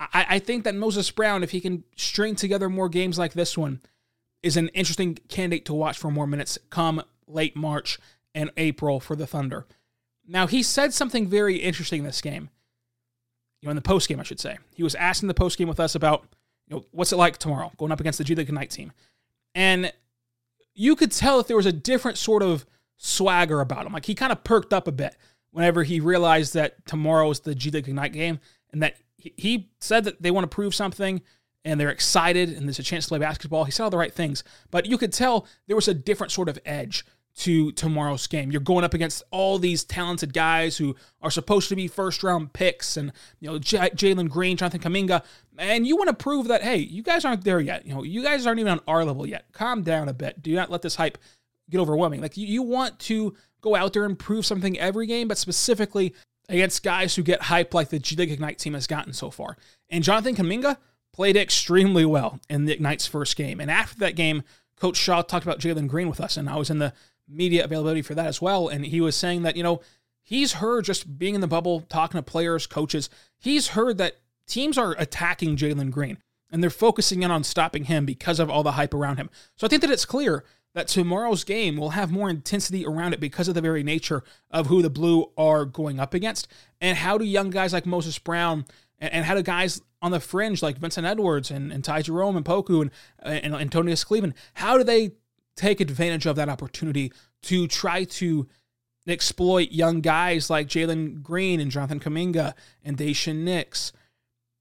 I, 0.01 0.27
I 0.31 0.39
think 0.39 0.65
that 0.65 0.75
Moses 0.75 1.11
Brown, 1.11 1.43
if 1.43 1.51
he 1.51 1.61
can 1.61 1.85
string 1.97 2.35
together 2.35 2.69
more 2.69 2.89
games 2.89 3.19
like 3.19 3.35
this 3.35 3.57
one, 3.57 3.81
is 4.45 4.57
an 4.57 4.69
interesting 4.69 5.17
candidate 5.29 5.65
to 5.65 5.75
watch 5.75 5.97
for 5.97 6.11
more 6.11 6.27
minutes 6.27 6.59
come 6.69 7.03
late 7.27 7.57
March 7.57 7.99
and 8.35 8.51
April 8.57 9.01
for 9.01 9.17
the 9.17 9.27
Thunder. 9.27 9.67
Now, 10.27 10.47
he 10.47 10.63
said 10.63 10.93
something 10.93 11.27
very 11.27 11.57
interesting 11.57 12.01
in 12.01 12.05
this 12.05 12.21
game. 12.21 12.51
You 13.61 13.67
know, 13.67 13.71
in 13.71 13.77
the 13.77 13.83
post 13.83 14.09
game, 14.09 14.21
I 14.21 14.23
should 14.23 14.41
say. 14.41 14.59
He 14.75 14.83
was 14.83 14.95
asking 14.95 15.29
the 15.29 15.35
post 15.35 15.57
game 15.57 15.69
with 15.69 15.81
us 15.81 15.95
about, 15.95 16.27
you 16.69 16.77
know, 16.77 16.85
what's 16.91 17.13
it 17.13 17.17
like 17.17 17.39
tomorrow 17.39 17.73
going 17.79 17.91
up 17.91 18.01
against 18.01 18.19
the 18.19 18.25
G 18.25 18.35
League 18.35 18.49
Ignite 18.49 18.71
team. 18.71 18.93
And 19.55 19.93
you 20.75 20.95
could 20.97 21.13
tell 21.13 21.39
that 21.39 21.47
there 21.47 21.57
was 21.57 21.67
a 21.67 21.73
different 21.73 22.19
sort 22.19 22.43
of 22.43 22.67
swagger 22.99 23.61
about 23.61 23.87
him. 23.87 23.93
Like 23.93 24.05
he 24.05 24.15
kind 24.15 24.33
of 24.33 24.45
perked 24.45 24.75
up 24.75 24.87
a 24.87 24.93
bit 24.93 25.17
whenever 25.53 25.85
he 25.85 26.01
realized 26.01 26.53
that 26.55 26.85
tomorrow 26.85 27.31
is 27.31 27.41
the 27.41 27.55
G 27.55 27.71
League 27.71 27.89
Ignite 27.89 28.13
game 28.13 28.41
and 28.73 28.83
that 28.83 28.97
he 29.17 29.71
said 29.81 30.05
that 30.05 30.21
they 30.21 30.31
want 30.31 30.45
to 30.45 30.55
prove 30.55 30.75
something 30.75 31.23
and 31.65 31.81
they're 31.81 31.91
excited 31.91 32.51
and 32.51 32.67
there's 32.67 32.79
a 32.79 32.83
chance 32.83 33.05
to 33.05 33.09
play 33.09 33.19
basketball. 33.19 33.65
He 33.65 33.71
said 33.71 33.85
all 33.85 33.91
the 33.91 33.99
right 33.99 34.13
things, 34.13 34.45
but 34.71 34.87
you 34.87 34.99
could 34.99 35.13
tell 35.13 35.47
there 35.67 35.77
was 35.77 35.89
a 35.89 35.95
different 35.95 36.33
sort 36.33 36.49
of 36.49 36.59
edge 36.65 37.05
to 37.37 37.73
tomorrow's 37.73 38.27
game. 38.29 38.53
You're 38.53 38.61
going 38.61 38.85
up 38.85 38.95
against 38.95 39.23
all 39.33 39.59
these 39.59 39.83
talented 39.83 40.33
guys 40.33 40.77
who 40.77 40.95
are 41.21 41.33
supposed 41.33 41.69
to 41.69 41.77
be 41.77 41.89
first 41.89 42.23
round 42.23 42.53
picks 42.53 42.97
and, 42.97 43.13
you 43.41 43.51
know, 43.51 43.59
J- 43.59 43.91
Jalen 43.91 44.29
Green, 44.29 44.57
Jonathan 44.57 44.81
Kuminga, 44.81 45.25
and 45.59 45.87
you 45.87 45.97
want 45.97 46.09
to 46.09 46.15
prove 46.15 46.47
that, 46.49 46.63
hey, 46.63 46.77
you 46.77 47.03
guys 47.03 47.25
aren't 47.25 47.43
there 47.43 47.61
yet. 47.61 47.87
You 47.87 47.95
know, 47.95 48.03
you 48.05 48.23
guys 48.23 48.47
aren't 48.47 48.61
even 48.61 48.73
on 48.73 48.81
our 48.87 49.05
level 49.05 49.27
yet. 49.27 49.47
Calm 49.53 49.83
down 49.83 50.09
a 50.09 50.15
bit. 50.15 50.43
Do 50.43 50.55
not 50.55 50.71
let 50.71 50.83
this 50.83 50.95
hype 50.95 51.19
get 51.71 51.81
overwhelming. 51.81 52.21
Like, 52.21 52.37
you, 52.37 52.47
you 52.47 52.63
want 52.63 53.01
to 53.01 53.35
go 53.63 53.75
out 53.75 53.95
there 53.95 54.05
and 54.05 54.17
prove 54.17 54.47
something 54.47 54.79
every 54.79 55.07
game, 55.07 55.27
but 55.27 55.39
specifically 55.39 56.15
against 56.49 56.85
guys 56.85 57.17
who 57.17 57.23
get 57.23 57.43
hype 57.43 57.75
like 57.75 57.89
the 57.89 57.99
G 57.99 58.15
League 58.15 58.31
Ignite 58.31 58.59
team 58.59 58.75
has 58.75 58.87
gotten 58.87 59.13
so 59.13 59.31
far. 59.31 59.57
And 59.91 60.05
Jonathan 60.05 60.37
Kuminga, 60.37 60.77
played 61.15 61.37
extremely 61.37 62.05
well 62.05 62.41
in 62.51 62.65
the 62.65 62.73
Ignite's 62.73 63.07
first 63.07 63.37
game. 63.37 63.61
And 63.61 63.71
after 63.71 63.97
that 64.01 64.17
game, 64.17 64.43
Coach 64.77 64.97
Shaw 64.97 65.23
talked 65.23 65.47
about 65.47 65.61
Jalen 65.61 65.87
Green 65.87 66.09
with 66.09 66.21
us, 66.21 66.37
and 66.37 66.51
I 66.51 66.57
was 66.57 66.71
in 66.71 66.81
the 66.81 66.93
media 67.29 67.63
availability 67.65 68.03
for 68.03 68.17
that 68.17 68.27
as 68.27 68.43
well. 68.43 68.67
And 68.67 68.85
he 68.85 69.01
was 69.01 69.15
saying 69.15 69.43
that, 69.43 69.57
you 69.57 69.63
know, 69.63 69.81
he's 70.25 70.55
heard 70.55 70.85
just 70.85 71.17
being 71.17 71.37
in 71.37 71.41
the 71.41 71.47
bubble, 71.47 71.83
talking 71.83 72.19
to 72.19 72.23
players, 72.23 72.67
coaches, 72.67 73.09
he's 73.39 73.69
heard 73.69 73.97
that 73.99 74.17
teams 74.49 74.77
are 74.77 74.97
attacking 74.99 75.57
Jalen 75.57 75.93
Green 75.93 76.19
and 76.51 76.61
they're 76.61 76.69
focusing 76.71 77.23
in 77.23 77.31
on 77.31 77.45
stopping 77.45 77.85
him 77.85 78.05
because 78.05 78.41
of 78.41 78.51
all 78.51 78.65
the 78.65 78.73
hype 78.73 78.93
around 78.93 79.17
him. 79.17 79.31
So 79.57 79.67
I 79.67 79.71
think 79.71 79.83
that 79.83 79.91
it's 79.91 80.05
clear 80.05 80.45
that 80.75 80.89
tomorrow's 80.89 81.45
game 81.45 81.77
will 81.77 81.91
have 81.91 82.11
more 82.11 82.29
intensity 82.29 82.85
around 82.85 83.13
it 83.13 83.21
because 83.21 83.47
of 83.47 83.55
the 83.55 83.61
very 83.61 83.85
nature 83.85 84.25
of 84.51 84.67
who 84.67 84.83
the 84.83 84.91
Blue 84.91 85.31
are 85.39 85.65
going 85.65 86.01
up 86.01 86.13
against. 86.13 86.49
And 86.81 86.99
how 86.99 87.17
do 87.17 87.25
young 87.25 87.51
guys 87.51 87.73
like 87.73 87.87
Moses 87.87 88.19
Brown 88.19 88.67
and, 89.13 89.25
how 89.25 89.35
do 89.35 89.43
guys 89.43 89.81
on 90.03 90.11
the 90.11 90.21
fringe 90.21 90.63
like 90.63 90.79
Vincent 90.79 91.07
Edwards 91.07 91.51
and, 91.51 91.73
and 91.73 91.85
Ty 91.85 92.03
Jerome 92.03 92.37
and 92.37 92.45
Poku 92.45 92.83
and, 92.83 92.91
and 93.23 93.55
Antonius 93.55 94.05
Cleveland, 94.05 94.35
how 94.55 94.79
do 94.79 94.85
they 94.85 95.13
take 95.57 95.81
advantage 95.81 96.27
of 96.27 96.37
that 96.37 96.49
opportunity 96.49 97.13
to 97.43 97.67
try 97.67 98.05
to 98.05 98.47
exploit 99.07 99.71
young 99.71 100.01
guys 100.01 100.51
like 100.51 100.69
Jalen 100.69 101.23
Green 101.23 101.61
and 101.61 101.71
Jonathan 101.71 102.01
Kuminga 102.01 102.55
and 102.85 102.97
Daishen 102.97 103.45
Nix? 103.45 103.93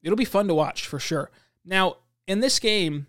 It'll 0.02 0.18
be 0.18 0.26
fun 0.26 0.48
to 0.48 0.54
watch 0.54 0.88
for 0.88 1.00
sure. 1.00 1.32
Now, 1.66 1.98
in 2.28 2.40
this 2.40 2.60
game, 2.60 3.08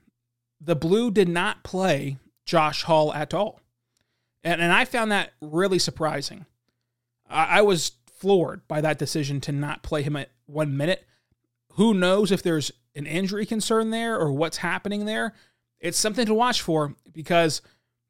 the 0.60 0.76
Blue 0.76 1.10
did 1.10 1.28
not 1.28 1.62
play 1.62 2.18
Josh 2.46 2.82
Hall 2.82 3.12
at 3.12 3.34
all. 3.34 3.60
And, 4.42 4.60
and 4.60 4.72
I 4.72 4.84
found 4.84 5.10
that 5.12 5.32
really 5.40 5.78
surprising. 5.78 6.46
I, 7.28 7.58
I 7.58 7.62
was 7.62 7.92
floored 8.06 8.66
by 8.68 8.80
that 8.80 8.98
decision 8.98 9.40
to 9.42 9.52
not 9.52 9.82
play 9.82 10.02
him 10.02 10.16
at 10.16 10.30
one 10.46 10.76
minute 10.76 11.04
who 11.74 11.94
knows 11.94 12.30
if 12.30 12.42
there's 12.42 12.70
an 12.94 13.06
injury 13.06 13.46
concern 13.46 13.90
there 13.90 14.18
or 14.18 14.32
what's 14.32 14.58
happening 14.58 15.04
there? 15.04 15.34
It's 15.80 15.98
something 15.98 16.26
to 16.26 16.34
watch 16.34 16.62
for 16.62 16.94
because 17.12 17.62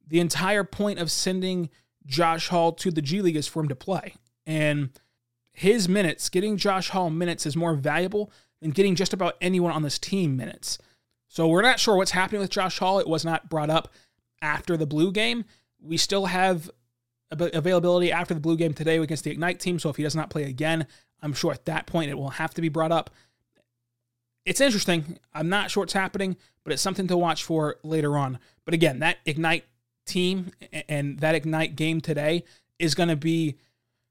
the 0.06 0.21
entire 0.21 0.64
point 0.64 0.99
of 0.99 1.11
sending 1.11 1.71
Josh 2.06 2.49
Hall 2.49 2.73
to 2.73 2.90
the 2.90 3.02
G 3.02 3.23
League 3.23 3.37
is 3.37 3.49
for 3.49 3.61
him 3.61 3.68
to 3.68 3.75
play. 3.75 4.14
And 4.47 4.90
his 5.52 5.88
minutes, 5.88 6.28
getting 6.28 6.56
Josh 6.56 6.90
Hall 6.90 7.11
minutes 7.11 7.47
is 7.47 7.56
more 7.56 7.75
valuable 7.75 8.30
than 8.61 8.71
getting 8.71 8.94
just 8.94 9.12
about 9.12 9.37
anyone 9.40 9.73
on 9.73 9.83
this 9.83 9.99
team 9.99 10.37
minutes. 10.37 10.78
So 11.28 11.49
we're 11.49 11.62
not 11.62 11.80
sure 11.80 11.97
what's 11.97 12.11
happening 12.11 12.40
with 12.40 12.50
Josh 12.50 12.78
Hall. 12.78 12.99
It 12.99 13.09
was 13.09 13.25
not 13.25 13.49
brought 13.49 13.71
up 13.71 13.92
after 14.42 14.76
the 14.76 14.87
Blue 14.87 15.11
game. 15.11 15.44
We 15.80 15.97
still 15.97 16.26
have 16.26 16.71
availability 17.30 18.12
after 18.12 18.35
the 18.35 18.40
Blue 18.40 18.56
game 18.56 18.75
today 18.75 18.99
against 18.99 19.25
the 19.25 19.30
Ignite 19.30 19.59
team. 19.59 19.78
So 19.78 19.88
if 19.88 19.97
he 19.97 20.02
does 20.02 20.14
not 20.14 20.30
play 20.30 20.44
again, 20.44 20.87
I'm 21.23 21.33
sure 21.33 21.52
at 21.52 21.64
that 21.64 21.87
point 21.87 22.11
it 22.11 22.18
will 22.18 22.30
have 22.30 22.52
to 22.54 22.61
be 22.61 22.68
brought 22.68 22.92
up 22.92 23.11
it's 24.45 24.61
interesting. 24.61 25.19
I'm 25.33 25.49
not 25.49 25.71
sure 25.71 25.83
what's 25.83 25.93
happening, 25.93 26.37
but 26.65 26.73
it's 26.73 26.83
something 26.83 27.07
to 27.09 27.17
watch 27.17 27.45
for 27.45 27.77
later 27.83 28.17
on. 28.17 28.39
But 28.65 28.75
again, 28.75 29.01
that 29.01 29.19
Ignite 29.25 29.65
team 30.07 30.53
and 30.89 31.19
that 31.21 31.35
Ignite 31.35 31.77
game 31.77 32.01
today 32.01 32.45
is 32.79 32.95
going 32.95 33.09
to 33.09 33.17
be 33.17 33.57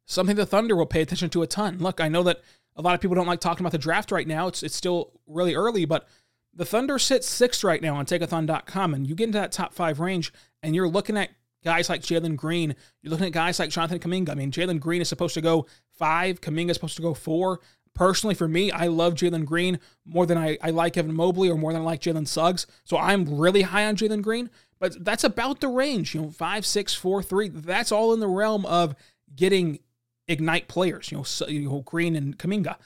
something 0.05 0.35
the 0.35 0.45
Thunder 0.45 0.75
will 0.75 0.85
pay 0.85 1.01
attention 1.01 1.29
to 1.31 1.43
a 1.43 1.47
ton. 1.47 1.77
Look, 1.79 2.01
I 2.01 2.07
know 2.07 2.23
that 2.23 2.41
a 2.75 2.81
lot 2.81 2.95
of 2.95 3.01
people 3.01 3.15
don't 3.15 3.27
like 3.27 3.39
talking 3.39 3.63
about 3.63 3.71
the 3.71 3.77
draft 3.77 4.11
right 4.11 4.27
now. 4.27 4.47
It's 4.47 4.63
it's 4.63 4.75
still 4.75 5.11
really 5.27 5.55
early, 5.55 5.85
but 5.85 6.07
the 6.53 6.65
Thunder 6.65 6.99
sits 6.99 7.27
sixth 7.27 7.63
right 7.63 7.81
now 7.81 7.95
on 7.95 8.05
tankathon.com, 8.05 8.93
and 8.93 9.07
you 9.07 9.15
get 9.15 9.25
into 9.25 9.39
that 9.39 9.51
top 9.51 9.73
five 9.73 9.99
range, 9.99 10.33
and 10.61 10.75
you're 10.75 10.87
looking 10.87 11.17
at 11.17 11.29
guys 11.63 11.89
like 11.89 12.01
Jalen 12.01 12.35
Green. 12.35 12.75
You're 13.01 13.11
looking 13.11 13.27
at 13.27 13.31
guys 13.31 13.59
like 13.59 13.69
Jonathan 13.69 13.99
Kuminga. 13.99 14.29
I 14.29 14.35
mean, 14.35 14.51
Jalen 14.51 14.79
Green 14.79 15.01
is 15.01 15.09
supposed 15.09 15.33
to 15.35 15.41
go 15.41 15.67
five, 15.97 16.41
Kuminga 16.41 16.71
is 16.71 16.75
supposed 16.75 16.95
to 16.97 17.01
go 17.01 17.13
four. 17.13 17.59
Personally, 17.95 18.33
for 18.33 18.47
me, 18.47 18.71
I 18.71 18.87
love 18.87 19.13
Jalen 19.13 19.45
Green 19.45 19.79
more 20.05 20.25
than 20.25 20.37
I, 20.37 20.57
I 20.61 20.71
like 20.71 20.97
Evan 20.97 21.13
Mobley 21.13 21.49
or 21.49 21.57
more 21.57 21.71
than 21.73 21.83
I 21.83 21.85
like 21.85 22.01
Jalen 22.01 22.27
Suggs. 22.27 22.65
So 22.83 22.97
I'm 22.97 23.37
really 23.37 23.61
high 23.61 23.85
on 23.85 23.95
Jalen 23.95 24.23
Green, 24.23 24.49
but 24.79 25.03
that's 25.05 25.23
about 25.23 25.61
the 25.61 25.67
range. 25.67 26.15
You 26.15 26.23
know, 26.23 26.31
five, 26.31 26.65
six, 26.65 26.93
four, 26.93 27.21
three. 27.21 27.49
That's 27.49 27.91
all 27.91 28.13
in 28.13 28.19
the 28.19 28.27
realm 28.27 28.65
of 28.65 28.95
getting 29.35 29.79
ignite 30.27 30.67
players. 30.67 31.11
You 31.11 31.17
know, 31.17 31.23
so, 31.23 31.47
you 31.47 31.69
know 31.69 31.81
Green 31.81 32.15
and 32.15 32.37
Kuminga. 32.37 32.77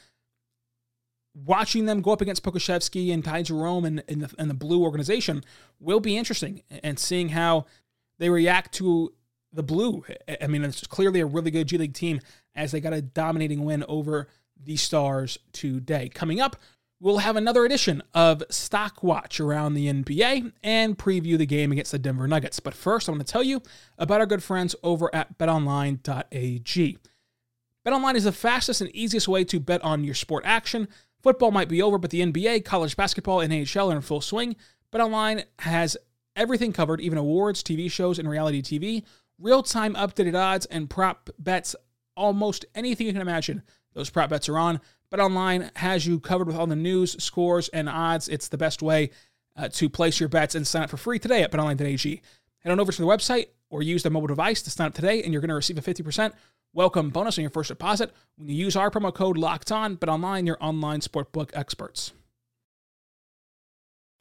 Watching 1.33 1.85
them 1.85 2.01
go 2.01 2.11
up 2.11 2.21
against 2.21 2.43
Pokusevski 2.43 3.13
and 3.13 3.23
Ty 3.23 3.43
Jerome 3.43 3.85
and, 3.85 4.03
and, 4.09 4.23
the, 4.23 4.33
and 4.39 4.49
the 4.49 4.55
Blue 4.55 4.83
organization 4.83 5.43
will 5.79 5.99
be 5.99 6.17
interesting, 6.17 6.63
and 6.83 6.97
seeing 6.97 7.29
how 7.29 7.65
they 8.17 8.29
react 8.29 8.73
to 8.75 9.13
the 9.53 9.63
Blue. 9.63 10.03
I 10.41 10.47
mean, 10.47 10.63
it's 10.63 10.85
clearly 10.87 11.19
a 11.21 11.25
really 11.25 11.51
good 11.51 11.67
G 11.67 11.77
League 11.77 11.93
team 11.93 12.19
as 12.55 12.71
they 12.71 12.81
got 12.81 12.93
a 12.93 13.01
dominating 13.01 13.63
win 13.63 13.85
over 13.87 14.27
the 14.63 14.75
Stars 14.75 15.37
today. 15.51 16.09
Coming 16.09 16.39
up, 16.39 16.55
we'll 16.99 17.19
have 17.19 17.35
another 17.35 17.65
edition 17.65 18.01
of 18.13 18.43
Stock 18.49 19.03
Watch 19.03 19.39
around 19.39 19.73
the 19.73 19.87
NBA 19.87 20.51
and 20.63 20.97
preview 20.97 21.37
the 21.37 21.45
game 21.45 21.71
against 21.71 21.91
the 21.91 21.99
Denver 21.99 22.27
Nuggets. 22.27 22.59
But 22.59 22.73
first, 22.73 23.07
I 23.07 23.11
want 23.11 23.25
to 23.25 23.31
tell 23.31 23.43
you 23.43 23.61
about 23.97 24.19
our 24.19 24.25
good 24.25 24.43
friends 24.43 24.75
over 24.83 25.13
at 25.13 25.37
betonline.ag. 25.37 26.97
BetOnline 27.87 28.15
is 28.15 28.25
the 28.25 28.31
fastest 28.33 28.81
and 28.81 28.93
easiest 28.93 29.29
way 29.29 29.45
to 29.45 29.59
bet 29.61 29.81
on 29.81 30.03
your 30.03 30.13
sport 30.13 30.43
action. 30.45 30.89
Football 31.23 31.51
might 31.51 31.69
be 31.69 31.81
over, 31.81 31.97
but 31.97 32.09
the 32.09 32.21
NBA, 32.21 32.65
college 32.65 32.97
basketball, 32.97 33.39
and 33.39 33.53
NHL 33.53 33.91
are 33.91 33.95
in 33.95 34.01
full 34.01 34.21
swing. 34.21 34.55
BetOnline 34.93 35.45
has 35.59 35.95
everything 36.35 36.73
covered, 36.73 36.99
even 36.99 37.17
awards, 37.17 37.63
TV 37.63 37.89
shows, 37.89 38.19
and 38.19 38.29
reality 38.29 38.61
TV. 38.61 39.03
Real 39.39 39.63
time 39.63 39.93
updated 39.95 40.35
odds 40.35 40.65
and 40.65 40.89
prop 40.89 41.29
bets, 41.39 41.75
almost 42.15 42.65
anything 42.75 43.07
you 43.07 43.13
can 43.13 43.21
imagine. 43.21 43.63
Those 43.97 44.11
prop 44.11 44.29
bets 44.29 44.47
are 44.47 44.59
on. 44.59 44.79
BetOnline 45.11 45.75
has 45.75 46.05
you 46.05 46.19
covered 46.19 46.45
with 46.45 46.55
all 46.55 46.67
the 46.67 46.75
news, 46.75 47.21
scores, 47.21 47.67
and 47.69 47.89
odds. 47.89 48.29
It's 48.29 48.47
the 48.47 48.57
best 48.57 48.83
way 48.83 49.09
uh, 49.55 49.69
to 49.69 49.89
place 49.89 50.19
your 50.19 50.29
bets 50.29 50.53
and 50.53 50.67
sign 50.67 50.83
up 50.83 50.91
for 50.91 50.97
free 50.97 51.17
today 51.17 51.41
at 51.41 51.51
betonline.ag. 51.51 52.21
Head 52.59 52.71
on 52.71 52.79
over 52.79 52.91
to 52.91 53.01
the 53.01 53.07
website 53.07 53.47
or 53.71 53.81
use 53.81 54.03
the 54.03 54.11
mobile 54.11 54.27
device 54.27 54.61
to 54.61 54.69
sign 54.69 54.85
up 54.85 54.93
today, 54.93 55.23
and 55.23 55.33
you're 55.33 55.41
going 55.41 55.49
to 55.49 55.55
receive 55.55 55.79
a 55.79 55.81
50% 55.81 56.33
welcome 56.73 57.09
bonus 57.09 57.39
on 57.39 57.41
your 57.41 57.49
first 57.49 57.69
deposit 57.69 58.13
when 58.35 58.47
you 58.47 58.53
use 58.53 58.75
our 58.75 58.91
promo 58.91 59.11
code 59.11 59.35
Locked 59.35 59.71
On. 59.71 59.97
BetOnline, 59.97 60.45
your 60.45 60.57
online 60.61 60.99
sportbook 60.99 61.49
experts. 61.55 62.13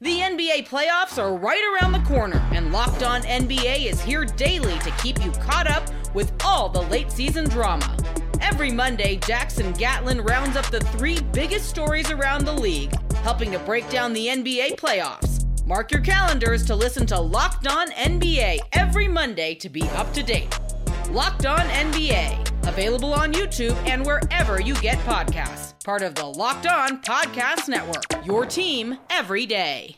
The 0.01 0.21
NBA 0.21 0.67
playoffs 0.67 1.21
are 1.21 1.35
right 1.35 1.79
around 1.79 1.91
the 1.91 2.07
corner, 2.07 2.43
and 2.51 2.71
Locked 2.71 3.03
On 3.03 3.21
NBA 3.21 3.85
is 3.85 4.01
here 4.01 4.25
daily 4.25 4.79
to 4.79 4.89
keep 5.03 5.23
you 5.23 5.29
caught 5.33 5.67
up 5.67 5.87
with 6.15 6.33
all 6.43 6.67
the 6.67 6.81
late 6.81 7.11
season 7.11 7.47
drama. 7.47 7.95
Every 8.41 8.71
Monday, 8.71 9.17
Jackson 9.17 9.73
Gatlin 9.73 10.21
rounds 10.21 10.55
up 10.55 10.65
the 10.67 10.79
three 10.79 11.19
biggest 11.33 11.69
stories 11.69 12.11
around 12.11 12.45
the 12.45 12.53
league, 12.53 12.93
helping 13.17 13.51
to 13.51 13.59
break 13.59 13.89
down 13.89 14.13
the 14.13 14.27
NBA 14.27 14.75
playoffs. 14.77 15.45
Mark 15.65 15.91
your 15.91 16.01
calendars 16.01 16.65
to 16.65 16.75
listen 16.75 17.05
to 17.07 17.19
Locked 17.19 17.67
On 17.67 17.91
NBA 17.91 18.59
every 18.73 19.07
Monday 19.07 19.55
to 19.55 19.69
be 19.69 19.83
up 19.89 20.13
to 20.13 20.23
date. 20.23 20.57
Locked 21.09 21.45
On 21.45 21.59
NBA, 21.59 22.67
available 22.67 23.13
on 23.13 23.33
YouTube 23.33 23.75
and 23.87 24.05
wherever 24.05 24.61
you 24.61 24.75
get 24.75 24.97
podcasts 24.99 25.73
part 25.87 26.01
of 26.01 26.15
the 26.15 26.25
Locked 26.25 26.67
On 26.67 27.01
Podcast 27.01 27.69
Network. 27.69 28.25
Your 28.25 28.45
team 28.45 28.97
every 29.09 29.45
day. 29.45 29.95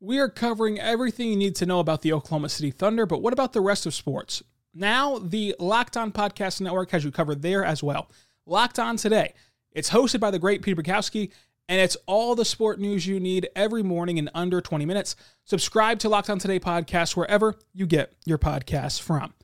We 0.00 0.18
are 0.18 0.28
covering 0.28 0.80
everything 0.80 1.28
you 1.28 1.36
need 1.36 1.54
to 1.54 1.66
know 1.66 1.78
about 1.78 2.02
the 2.02 2.12
Oklahoma 2.12 2.48
City 2.48 2.72
Thunder, 2.72 3.06
but 3.06 3.22
what 3.22 3.32
about 3.32 3.52
the 3.52 3.60
rest 3.60 3.86
of 3.86 3.94
sports? 3.94 4.42
Now, 4.78 5.18
the 5.18 5.56
Locked 5.58 5.96
On 5.96 6.12
Podcast 6.12 6.60
Network 6.60 6.92
has 6.92 7.02
you 7.02 7.10
covered 7.10 7.42
there 7.42 7.64
as 7.64 7.82
well. 7.82 8.08
Locked 8.46 8.78
On 8.78 8.96
Today. 8.96 9.34
It's 9.72 9.90
hosted 9.90 10.20
by 10.20 10.30
the 10.30 10.38
great 10.38 10.62
Peter 10.62 10.80
Bukowski, 10.80 11.32
and 11.68 11.80
it's 11.80 11.96
all 12.06 12.36
the 12.36 12.44
sport 12.44 12.78
news 12.78 13.04
you 13.04 13.18
need 13.18 13.48
every 13.56 13.82
morning 13.82 14.18
in 14.18 14.30
under 14.34 14.60
20 14.60 14.86
minutes. 14.86 15.16
Subscribe 15.42 15.98
to 15.98 16.08
Locked 16.08 16.30
On 16.30 16.38
Today 16.38 16.60
podcast 16.60 17.16
wherever 17.16 17.56
you 17.74 17.86
get 17.86 18.12
your 18.24 18.38
podcasts 18.38 19.00
from. 19.02 19.34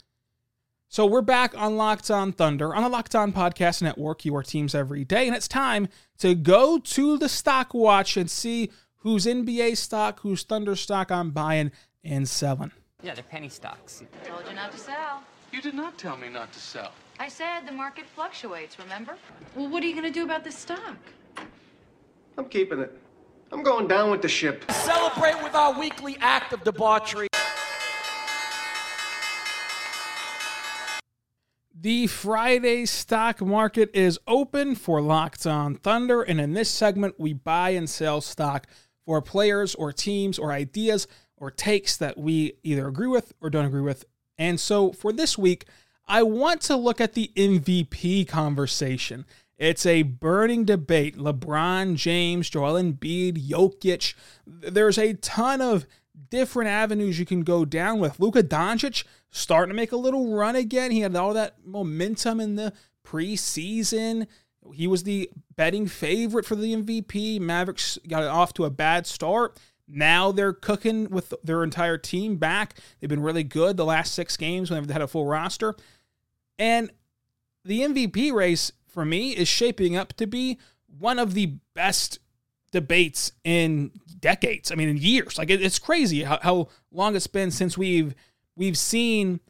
So 0.89 1.05
we're 1.05 1.21
back 1.21 1.59
on 1.59 1.77
Locked 1.77 2.13
On 2.13 2.31
Thunder 2.31 2.73
on 2.73 2.85
the 2.85 2.89
Locked 2.89 3.17
On 3.17 3.33
Podcast 3.33 3.83
Network, 3.83 4.25
your 4.25 4.45
teams 4.45 4.73
every 4.73 5.05
day, 5.05 5.27
and 5.27 5.35
it's 5.35 5.49
time 5.49 5.89
to 6.19 6.37
go 6.37 6.79
to 6.79 7.19
the 7.19 7.29
stock 7.29 7.75
watch 7.75 8.17
and 8.17 8.31
see 8.31 8.71
whose 8.99 9.27
NBA 9.27 9.77
stock, 9.79 10.21
whose 10.21 10.45
Thunder 10.45 10.77
stock 10.77 11.11
I'm 11.11 11.33
buying 11.33 11.73
and 12.05 12.29
selling. 12.29 12.71
Yeah, 13.05 13.13
they're 13.13 13.23
penny 13.23 13.51
stocks. 13.51 14.03
Told 14.25 14.49
you 14.49 14.55
not 14.55 14.73
to 14.73 14.79
sell. 14.79 15.23
You 15.53 15.61
did 15.61 15.75
not 15.75 15.99
tell 15.99 16.17
me 16.17 16.31
not 16.31 16.51
to 16.55 16.59
sell. 16.59 16.91
I 17.21 17.29
said 17.29 17.67
the 17.67 17.73
market 17.73 18.07
fluctuates, 18.07 18.79
remember? 18.79 19.17
Well, 19.55 19.69
what 19.69 19.83
are 19.83 19.87
you 19.87 19.93
going 19.93 20.11
to 20.11 20.11
do 20.11 20.25
about 20.25 20.43
this 20.43 20.57
stock? 20.57 20.97
I'm 22.39 22.47
keeping 22.47 22.79
it. 22.79 22.99
I'm 23.53 23.63
going 23.63 23.89
down 23.89 24.11
with 24.11 24.23
the 24.23 24.29
ship. 24.29 24.65
Celebrate 24.71 25.41
with 25.43 25.55
our 25.55 25.79
weekly 25.79 26.17
act 26.23 26.55
of 26.55 26.65
debauchery. 26.65 27.29
The 31.79 32.07
Friday 32.07 32.87
stock 32.87 33.43
market 33.43 33.91
is 33.93 34.19
open 34.27 34.75
for 34.75 35.03
Locked 35.03 35.47
On 35.47 35.75
Thunder, 35.75 36.23
and 36.23 36.41
in 36.41 36.55
this 36.55 36.71
segment, 36.71 37.17
we 37.19 37.35
buy 37.35 37.71
and 37.71 37.89
sell 37.89 38.23
stock 38.23 38.67
for 39.05 39.21
players 39.21 39.75
or 39.75 39.93
teams 39.93 40.39
or 40.39 40.53
ideas 40.53 41.07
or 41.45 41.51
takes 41.51 41.95
that 41.99 42.17
we 42.17 42.55
either 42.63 42.89
agree 42.89 43.07
with 43.07 43.35
or 43.43 43.51
don't 43.51 43.67
agree 43.67 43.83
with. 43.83 44.07
And 44.39 44.59
so 44.59 44.93
for 44.93 45.13
this 45.13 45.37
week, 45.37 45.67
I 46.09 46.23
want 46.23 46.63
to 46.63 46.75
look 46.75 47.03
at 47.03 47.13
the 47.13 47.31
MVP 47.37 48.27
conversation. 48.27 49.27
It's 49.59 49.85
a 49.85 50.05
burning 50.05 50.65
debate. 50.65 51.19
LeBron 51.19 51.97
James, 51.97 52.49
Joel 52.49 52.83
Embiid, 52.83 53.47
Jokic. 53.47 54.15
There's 54.47 54.97
a 54.97 55.13
ton 55.13 55.61
of 55.61 55.87
different 56.31 56.71
avenues 56.71 57.19
you 57.19 57.27
can 57.27 57.43
go 57.43 57.67
down 57.67 57.99
with. 57.99 58.19
Luka 58.19 58.43
Doncic 58.43 59.05
starting 59.31 59.69
to 59.69 59.77
make 59.77 59.93
a 59.93 59.99
little 59.99 60.35
run 60.35 60.57
again. 60.57 60.93
He 60.93 61.01
had 61.01 61.15
all 61.15 61.35
that 61.35 61.57
momentum 61.63 62.41
in 62.41 62.57
the 62.57 62.73
preseason. 63.07 64.29
He 64.73 64.87
was 64.87 65.03
the 65.03 65.29
betting 65.57 65.89
favorite 65.89 66.47
for 66.47 66.57
the 66.57 66.75
MVP. 66.75 67.39
Mavericks 67.39 67.99
got 68.09 68.23
off 68.23 68.55
to 68.55 68.65
a 68.65 68.71
bad 68.71 69.07
start. 69.07 69.61
Now 69.87 70.33
they're 70.33 70.53
cooking 70.53 71.11
with 71.11 71.35
their 71.43 71.63
entire 71.63 71.99
team 71.99 72.37
back. 72.37 72.79
They've 73.01 73.11
been 73.11 73.23
really 73.23 73.45
good 73.45 73.77
the 73.77 73.85
last 73.85 74.15
six 74.15 74.37
games 74.37 74.71
whenever 74.71 74.87
they 74.87 74.93
had 74.93 75.03
a 75.03 75.09
full 75.09 75.27
roster. 75.27 75.75
And 76.59 76.91
the 77.65 77.81
MVP 77.81 78.33
race 78.33 78.73
for 78.87 79.05
me 79.05 79.31
is 79.31 79.49
shaping 79.49 79.97
up 79.97 80.13
to 80.15 80.27
be 80.27 80.59
one 80.99 81.19
of 81.19 81.35
the 81.35 81.55
best 81.75 82.19
debates 82.71 83.33
in 83.45 83.93
decades. 84.21 84.73
I 84.73 84.75
mean, 84.75 84.89
in 84.89 84.97
years. 84.97 85.39
Like 85.39 85.51
it's 85.51 85.79
crazy 85.79 86.23
how, 86.25 86.39
how 86.43 86.69
long 86.91 87.15
it's 87.17 87.27
been 87.27 87.51
since 87.51 87.77
we've 87.77 88.15
we've 88.57 88.79
seen 88.79 89.41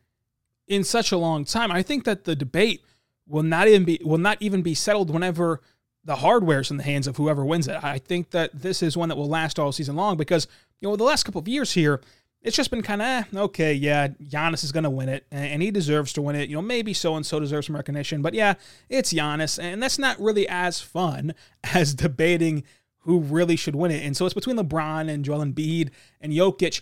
in 0.66 0.84
such 0.84 1.12
a 1.12 1.16
long 1.16 1.44
time. 1.44 1.70
I 1.70 1.82
think 1.82 2.04
that 2.04 2.24
the 2.24 2.34
debate 2.34 2.82
will 3.26 3.42
not 3.42 3.68
even 3.68 3.84
be 3.84 4.00
will 4.04 4.18
not 4.18 4.38
even 4.40 4.62
be 4.62 4.74
settled 4.74 5.10
whenever 5.10 5.60
the 6.04 6.16
hardware's 6.16 6.70
in 6.70 6.76
the 6.76 6.82
hands 6.82 7.06
of 7.06 7.16
whoever 7.16 7.44
wins 7.44 7.68
it. 7.68 7.82
I 7.82 7.98
think 7.98 8.30
that 8.30 8.50
this 8.52 8.82
is 8.82 8.96
one 8.96 9.08
that 9.08 9.16
will 9.16 9.28
last 9.28 9.58
all 9.58 9.72
season 9.72 9.96
long 9.96 10.16
because 10.16 10.46
you 10.80 10.88
know 10.88 10.96
the 10.96 11.04
last 11.04 11.24
couple 11.24 11.40
of 11.40 11.48
years 11.48 11.72
here, 11.72 12.00
it's 12.42 12.56
just 12.56 12.70
been 12.70 12.82
kind 12.82 13.00
of 13.00 13.08
eh, 13.08 13.24
okay. 13.34 13.72
Yeah, 13.72 14.08
Giannis 14.08 14.64
is 14.64 14.72
going 14.72 14.84
to 14.84 14.90
win 14.90 15.08
it, 15.08 15.26
and 15.30 15.62
he 15.62 15.70
deserves 15.70 16.12
to 16.14 16.22
win 16.22 16.36
it. 16.36 16.48
You 16.48 16.56
know, 16.56 16.62
maybe 16.62 16.92
so 16.92 17.16
and 17.16 17.24
so 17.24 17.40
deserves 17.40 17.66
some 17.66 17.76
recognition, 17.76 18.22
but 18.22 18.34
yeah, 18.34 18.54
it's 18.88 19.12
Giannis, 19.12 19.62
and 19.62 19.82
that's 19.82 19.98
not 19.98 20.20
really 20.20 20.46
as 20.48 20.80
fun 20.80 21.34
as 21.74 21.94
debating 21.94 22.64
who 23.00 23.20
really 23.20 23.56
should 23.56 23.76
win 23.76 23.90
it. 23.90 24.04
And 24.04 24.16
so 24.16 24.24
it's 24.24 24.34
between 24.34 24.56
LeBron 24.56 25.10
and 25.10 25.24
Joel 25.24 25.44
Embiid 25.44 25.90
and 26.20 26.32
Jokic. 26.32 26.80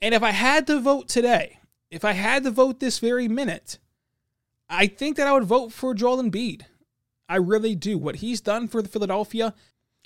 And 0.00 0.14
if 0.14 0.22
I 0.22 0.32
had 0.32 0.66
to 0.66 0.80
vote 0.80 1.08
today, 1.08 1.60
if 1.90 2.04
I 2.04 2.12
had 2.12 2.44
to 2.44 2.50
vote 2.50 2.78
this 2.80 2.98
very 2.98 3.26
minute, 3.26 3.78
I 4.68 4.86
think 4.86 5.16
that 5.16 5.26
I 5.26 5.32
would 5.32 5.44
vote 5.44 5.72
for 5.72 5.94
Joel 5.94 6.22
Embiid. 6.22 6.62
I 7.28 7.36
really 7.36 7.74
do. 7.74 7.98
What 7.98 8.16
he's 8.16 8.40
done 8.40 8.68
for 8.68 8.82
the 8.82 8.88
Philadelphia 8.88 9.54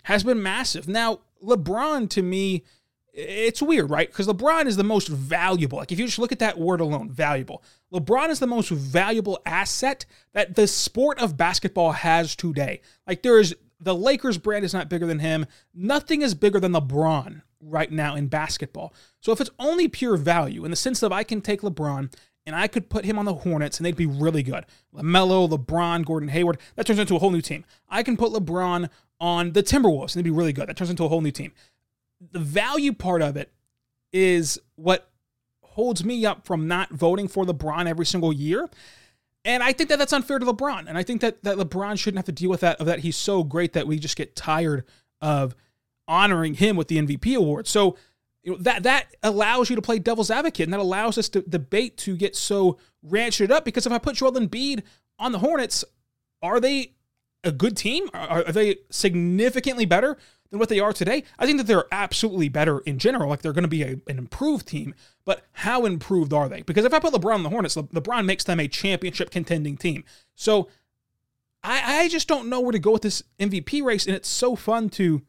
has 0.04 0.22
been 0.22 0.42
massive. 0.42 0.88
Now, 0.88 1.20
LeBron 1.42 2.08
to 2.10 2.22
me, 2.22 2.64
it's 3.12 3.60
weird, 3.60 3.90
right? 3.90 4.08
Because 4.08 4.28
LeBron 4.28 4.66
is 4.66 4.76
the 4.76 4.84
most 4.84 5.08
valuable. 5.08 5.78
Like 5.78 5.92
if 5.92 5.98
you 5.98 6.06
just 6.06 6.18
look 6.18 6.32
at 6.32 6.38
that 6.38 6.58
word 6.58 6.80
alone, 6.80 7.10
valuable. 7.10 7.62
LeBron 7.92 8.28
is 8.28 8.38
the 8.38 8.46
most 8.46 8.70
valuable 8.70 9.40
asset 9.44 10.04
that 10.32 10.54
the 10.54 10.66
sport 10.66 11.18
of 11.18 11.36
basketball 11.36 11.92
has 11.92 12.36
today. 12.36 12.80
Like 13.06 13.22
there 13.22 13.40
is 13.40 13.54
the 13.80 13.94
Lakers 13.94 14.38
brand 14.38 14.64
is 14.64 14.74
not 14.74 14.88
bigger 14.88 15.06
than 15.06 15.20
him. 15.20 15.46
Nothing 15.74 16.22
is 16.22 16.34
bigger 16.34 16.60
than 16.60 16.72
LeBron 16.72 17.42
right 17.60 17.90
now 17.90 18.14
in 18.14 18.28
basketball. 18.28 18.94
So 19.20 19.32
if 19.32 19.40
it's 19.40 19.50
only 19.58 19.88
pure 19.88 20.16
value 20.16 20.64
in 20.64 20.70
the 20.70 20.76
sense 20.76 21.02
of 21.02 21.12
I 21.12 21.22
can 21.22 21.40
take 21.40 21.62
LeBron 21.62 22.12
and 22.48 22.56
I 22.56 22.66
could 22.66 22.88
put 22.88 23.04
him 23.04 23.18
on 23.18 23.26
the 23.26 23.34
Hornets 23.34 23.78
and 23.78 23.84
they'd 23.84 23.94
be 23.94 24.06
really 24.06 24.42
good. 24.42 24.64
LaMelo, 24.94 25.48
LeBron, 25.48 26.04
Gordon 26.04 26.30
Hayward, 26.30 26.58
that 26.76 26.86
turns 26.86 26.98
into 26.98 27.14
a 27.14 27.18
whole 27.18 27.30
new 27.30 27.42
team. 27.42 27.64
I 27.88 28.02
can 28.02 28.16
put 28.16 28.32
LeBron 28.32 28.88
on 29.20 29.52
the 29.52 29.62
Timberwolves 29.62 30.14
and 30.14 30.24
they'd 30.24 30.30
be 30.30 30.36
really 30.36 30.54
good. 30.54 30.66
That 30.66 30.76
turns 30.76 30.88
into 30.88 31.04
a 31.04 31.08
whole 31.08 31.20
new 31.20 31.30
team. 31.30 31.52
The 32.32 32.38
value 32.38 32.94
part 32.94 33.20
of 33.20 33.36
it 33.36 33.52
is 34.12 34.58
what 34.76 35.10
holds 35.62 36.04
me 36.04 36.24
up 36.24 36.46
from 36.46 36.66
not 36.66 36.90
voting 36.90 37.28
for 37.28 37.44
LeBron 37.44 37.86
every 37.86 38.06
single 38.06 38.32
year. 38.32 38.68
And 39.44 39.62
I 39.62 39.72
think 39.72 39.90
that 39.90 39.98
that's 39.98 40.14
unfair 40.14 40.38
to 40.38 40.46
LeBron. 40.46 40.86
And 40.88 40.96
I 40.96 41.02
think 41.02 41.20
that, 41.20 41.44
that 41.44 41.58
LeBron 41.58 41.98
shouldn't 41.98 42.18
have 42.18 42.26
to 42.26 42.32
deal 42.32 42.50
with 42.50 42.60
that, 42.60 42.80
of 42.80 42.86
that 42.86 43.00
he's 43.00 43.16
so 43.16 43.44
great 43.44 43.74
that 43.74 43.86
we 43.86 43.98
just 43.98 44.16
get 44.16 44.34
tired 44.34 44.84
of 45.20 45.54
honoring 46.08 46.54
him 46.54 46.76
with 46.76 46.88
the 46.88 46.96
MVP 46.96 47.36
award. 47.36 47.66
So 47.68 47.96
you 48.48 48.54
know, 48.54 48.62
that 48.62 48.84
that 48.84 49.14
allows 49.22 49.68
you 49.68 49.76
to 49.76 49.82
play 49.82 49.98
devil's 49.98 50.30
advocate, 50.30 50.64
and 50.64 50.72
that 50.72 50.80
allows 50.80 51.18
us 51.18 51.28
to 51.30 51.42
debate 51.42 51.98
to 51.98 52.16
get 52.16 52.34
so 52.34 52.78
ratcheted 53.06 53.50
up. 53.50 53.64
Because 53.64 53.86
if 53.86 53.92
I 53.92 53.98
put 53.98 54.16
Joel 54.16 54.32
Embiid 54.32 54.84
on 55.18 55.32
the 55.32 55.38
Hornets, 55.40 55.84
are 56.40 56.58
they 56.58 56.94
a 57.44 57.52
good 57.52 57.76
team? 57.76 58.08
Are, 58.14 58.46
are 58.46 58.52
they 58.52 58.76
significantly 58.90 59.84
better 59.84 60.16
than 60.50 60.58
what 60.58 60.70
they 60.70 60.80
are 60.80 60.94
today? 60.94 61.24
I 61.38 61.44
think 61.44 61.58
that 61.58 61.66
they're 61.66 61.84
absolutely 61.92 62.48
better 62.48 62.78
in 62.80 62.98
general. 62.98 63.28
Like 63.28 63.42
they're 63.42 63.52
going 63.52 63.64
to 63.64 63.68
be 63.68 63.82
a, 63.82 64.00
an 64.06 64.16
improved 64.16 64.66
team, 64.66 64.94
but 65.26 65.44
how 65.52 65.84
improved 65.84 66.32
are 66.32 66.48
they? 66.48 66.62
Because 66.62 66.86
if 66.86 66.94
I 66.94 67.00
put 67.00 67.12
LeBron 67.12 67.34
on 67.34 67.42
the 67.42 67.50
Hornets, 67.50 67.76
Le- 67.76 67.82
LeBron 67.84 68.24
makes 68.24 68.44
them 68.44 68.60
a 68.60 68.66
championship 68.66 69.30
contending 69.30 69.76
team. 69.76 70.04
So 70.36 70.68
I, 71.62 72.00
I 72.00 72.08
just 72.08 72.28
don't 72.28 72.48
know 72.48 72.60
where 72.60 72.72
to 72.72 72.78
go 72.78 72.92
with 72.92 73.02
this 73.02 73.22
MVP 73.38 73.82
race, 73.84 74.06
and 74.06 74.16
it's 74.16 74.28
so 74.28 74.56
fun 74.56 74.88
to 74.90 75.20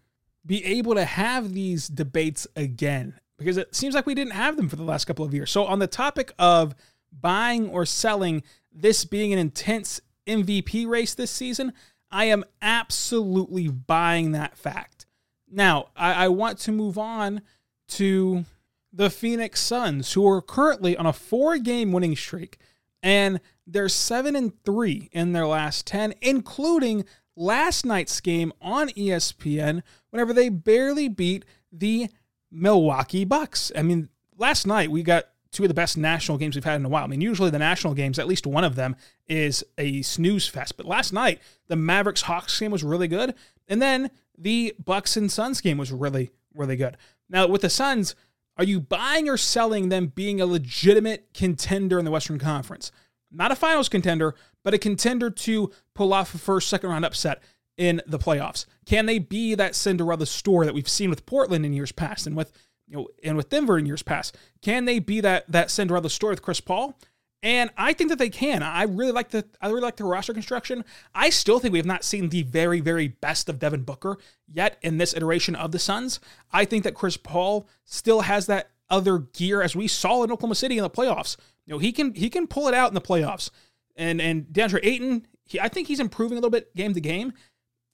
be 0.50 0.65
able 0.65 0.96
to 0.96 1.06
have 1.06 1.53
these 1.53 1.88
debates 1.88 2.48
again 2.56 3.13
because 3.38 3.56
it 3.56 3.75
seems 3.75 3.94
like 3.94 4.08
we 4.08 4.15
didn't 4.15 4.34
have 4.34 4.58
them 4.58 4.68
for 4.68 4.75
the 4.75 4.84
last 4.84 5.06
couple 5.06 5.24
of 5.24 5.32
years. 5.32 5.51
So, 5.51 5.63
on 5.65 5.77
the 5.77 5.86
topic 5.86 6.34
of 6.39 6.74
buying 7.13 7.70
or 7.70 7.86
selling, 7.86 8.41
this 8.74 9.06
being 9.06 9.32
an 9.32 9.38
intense 9.38 10.01
MVP 10.25 10.88
race 10.88 11.13
this 11.13 11.29
season, 11.29 11.72
I 12.10 12.25
am 12.25 12.44
absolutely 12.63 13.68
buying 13.68 14.32
that 14.32 14.58
fact. 14.58 15.06
Now, 15.48 15.89
I, 15.96 16.25
I 16.25 16.27
want 16.29 16.58
to 16.62 16.72
move 16.72 16.98
on 16.98 17.44
to 17.89 18.44
the 18.91 19.12
Phoenix 19.12 19.62
Suns, 19.62 20.13
who 20.13 20.27
are 20.27 20.41
currently 20.41 20.98
on 20.98 21.06
a 21.06 21.13
four 21.13 21.60
game 21.60 21.91
winning 21.91 22.15
streak, 22.15 22.58
and 23.03 23.39
they're 23.68 23.88
seven 23.88 24.36
and 24.36 24.51
three 24.63 25.10
in 25.12 25.34
their 25.34 25.46
last 25.46 25.86
10, 25.86 26.15
including 26.22 27.06
last 27.39 27.86
night's 27.86 28.19
game 28.19 28.51
on 28.62 28.89
ESPN 28.89 29.81
whenever 30.10 30.34
they 30.34 30.50
barely 30.50 31.08
beat 31.08 31.46
the 31.72 32.10
Milwaukee 32.51 33.25
Bucks. 33.25 33.72
I 33.75 33.81
mean, 33.81 34.10
last 34.38 34.67
night 34.67 34.91
we 34.91 35.01
got 35.01 35.25
two 35.51 35.63
of 35.63 35.69
the 35.69 35.74
best 35.74 35.98
national 35.98 36.38
games 36.38 36.55
we've 36.55 36.63
had 36.63 36.75
in 36.75 36.86
a 36.86 36.89
while. 36.89 37.03
I 37.03 37.08
mean, 37.08 37.22
usually 37.22 37.50
the 37.50 37.58
national 37.58 37.93
games, 37.93 38.19
at 38.19 38.27
least 38.27 38.46
one 38.46 38.63
of 38.63 38.75
them 38.75 38.96
is 39.27 39.63
a 39.77 40.01
snooze 40.01 40.48
fest. 40.48 40.77
But 40.77 40.86
last 40.86 41.13
night, 41.13 41.39
the 41.67 41.75
Mavericks 41.75 42.24
Hawks 42.24 42.60
game 42.60 42.72
was 42.72 42.84
really 42.84 43.08
good. 43.08 43.34
And 43.67 43.81
then 43.81 44.12
the 44.38 44.75
Bucks 44.84 45.17
and 45.17 45.31
Suns 45.31 45.62
game 45.62 45.77
was 45.77 45.91
really, 45.91 46.31
really 46.53 46.75
good. 46.75 46.98
Now, 47.29 47.48
with 47.48 47.62
the 47.62 47.69
Suns, 47.69 48.15
are 48.58 48.63
you 48.63 48.79
buying 48.79 49.29
or 49.29 49.38
selling 49.38 49.89
them 49.89 50.08
being 50.08 50.41
a 50.41 50.46
legitimate 50.46 51.29
contender 51.34 51.98
in 51.98 52.05
the 52.05 52.12
Western 52.12 52.38
Conference? 52.38 52.91
Not 53.31 53.51
a 53.51 53.55
finals 53.55 53.89
contender, 53.89 54.36
but 54.63 54.74
a 54.74 54.77
contender 54.77 55.29
to 55.29 55.71
pull 55.93 56.13
off 56.13 56.33
a 56.33 56.38
first, 56.38 56.67
second 56.67 56.89
round 56.89 57.05
upset 57.05 57.41
in 57.77 58.01
the 58.05 58.19
playoffs. 58.19 58.65
Can 58.86 59.05
they 59.05 59.19
be 59.19 59.55
that 59.55 59.75
Cinderella 59.75 60.25
story 60.25 60.65
that 60.65 60.75
we've 60.75 60.89
seen 60.89 61.09
with 61.09 61.25
Portland 61.25 61.65
in 61.65 61.74
years 61.74 61.91
past 61.91 62.27
and 62.27 62.36
with 62.36 62.51
you 62.88 62.98
know 62.98 63.07
and 63.24 63.38
with 63.38 63.50
Denver 63.50 63.77
in 63.77 63.86
years 63.86 64.03
past? 64.03 64.38
Can 64.62 64.86
they 64.86 65.00
be 65.00 65.21
that 65.21 65.50
that 65.50 65.71
Cinderella 65.71 66.09
story 66.09 66.33
with 66.33 66.41
Chris 66.41 66.59
Paul? 66.59 67.00
And 67.41 67.69
I 67.77 67.93
think 67.93 68.09
that 68.09 68.19
they 68.19 68.29
can. 68.29 68.63
I 68.63 68.83
really 68.83 69.13
like 69.13 69.29
the 69.29 69.45
I 69.62 69.67
really 69.67 69.81
like 69.81 69.95
the 69.95 70.03
roster 70.03 70.33
construction. 70.33 70.83
I 71.15 71.29
still 71.29 71.59
think 71.59 71.71
we 71.71 71.79
have 71.79 71.86
not 71.86 72.03
seen 72.03 72.29
the 72.29 72.43
very 72.43 72.81
very 72.81 73.07
best 73.07 73.48
of 73.48 73.59
Devin 73.59 73.83
Booker 73.83 74.17
yet 74.51 74.77
in 74.81 74.98
this 74.98 75.13
iteration 75.13 75.55
of 75.55 75.71
the 75.71 75.79
Suns. 75.79 76.19
I 76.51 76.65
think 76.65 76.83
that 76.83 76.95
Chris 76.95 77.15
Paul 77.15 77.65
still 77.86 78.21
has 78.21 78.48
that 78.48 78.72
other 78.89 79.20
gear 79.20 79.61
as 79.61 79.75
we 79.75 79.87
saw 79.87 80.24
in 80.24 80.31
Oklahoma 80.31 80.55
City 80.55 80.77
in 80.77 80.83
the 80.83 80.89
playoffs. 80.89 81.37
You 81.70 81.75
know, 81.75 81.79
he 81.79 81.92
can 81.92 82.16
he 82.16 82.32
can 82.32 82.48
pull 82.48 82.68
it 82.68 82.74
out 82.74 82.90
in 82.90 82.96
the 82.96 83.01
playoffs. 83.01 83.51
And 83.96 84.20
and 84.20 84.46
DeAndre 84.46 84.79
Ayton, 84.82 85.27
he, 85.46 85.60
I 85.60 85.68
think 85.68 85.88
he's 85.88 86.00
improving 86.00 86.36
a 86.36 86.42
little 86.42 86.50
bit 86.50 86.75
game 86.75 86.96
to 86.96 87.00
game. 87.00 87.32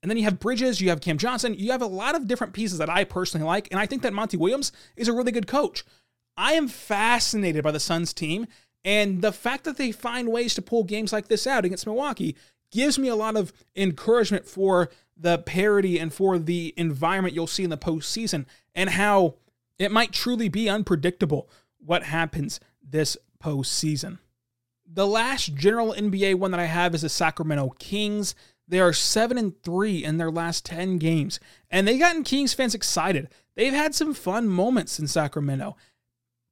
And 0.02 0.10
then 0.10 0.18
you 0.18 0.24
have 0.24 0.40
Bridges, 0.40 0.80
you 0.80 0.90
have 0.90 1.02
Cam 1.02 1.18
Johnson, 1.18 1.56
you 1.56 1.72
have 1.72 1.82
a 1.82 1.88
lot 1.88 2.16
of 2.16 2.26
different 2.26 2.54
pieces 2.54 2.78
that 2.78 2.90
I 2.90 3.04
personally 3.04 3.46
like. 3.46 3.68
And 3.72 3.80
I 3.80 3.86
think 3.86 4.02
that 4.04 4.14
Monty 4.14 4.38
Williams 4.38 4.72
is 4.96 5.10
a 5.10 5.14
really 5.14 5.34
good 5.34 5.48
coach. 5.48 5.84
I 6.38 6.54
am 6.54 6.70
fascinated 6.70 7.64
by 7.64 7.72
the 7.72 7.80
Suns 7.80 8.14
team. 8.14 8.48
And 8.86 9.22
the 9.22 9.34
fact 9.34 9.66
that 9.66 9.78
they 9.78 9.92
find 9.92 10.32
ways 10.32 10.54
to 10.54 10.62
pull 10.62 10.84
games 10.86 11.12
like 11.12 11.28
this 11.28 11.46
out 11.46 11.66
against 11.66 11.86
Milwaukee 11.86 12.38
gives 12.72 12.98
me 12.98 13.10
a 13.10 13.16
lot 13.16 13.36
of 13.36 13.52
encouragement 13.76 14.46
for 14.46 14.90
the 15.18 15.40
parity 15.40 16.00
and 16.00 16.14
for 16.14 16.40
the 16.40 16.74
environment 16.78 17.36
you'll 17.36 17.48
see 17.48 17.64
in 17.64 17.70
the 17.70 17.78
postseason 17.78 18.46
and 18.74 18.92
how 18.92 19.36
it 19.80 19.92
might 19.92 20.12
truly 20.14 20.50
be 20.50 20.70
unpredictable 20.70 21.50
what 21.80 22.04
happens 22.04 22.60
this 22.84 23.18
postseason. 23.46 24.18
The 24.92 25.08
last 25.08 25.56
general 25.56 25.94
NBA 25.94 26.36
one 26.36 26.52
that 26.52 26.60
I 26.60 26.66
have 26.66 26.96
is 26.96 27.02
the 27.02 27.10
Sacramento 27.10 27.74
Kings. 27.80 28.34
They 28.68 28.80
are 28.80 28.94
7 28.94 29.38
and 29.38 29.62
3 29.62 30.04
in 30.04 30.18
their 30.18 30.32
last 30.32 30.66
10 30.66 30.98
games, 30.98 31.40
and 31.70 31.88
they've 31.88 32.00
gotten 32.00 32.24
Kings 32.24 32.54
fans 32.54 32.74
excited. 32.74 33.30
They've 33.56 33.74
had 33.74 33.94
some 33.94 34.14
fun 34.14 34.48
moments 34.48 35.00
in 35.00 35.08
Sacramento. 35.08 35.76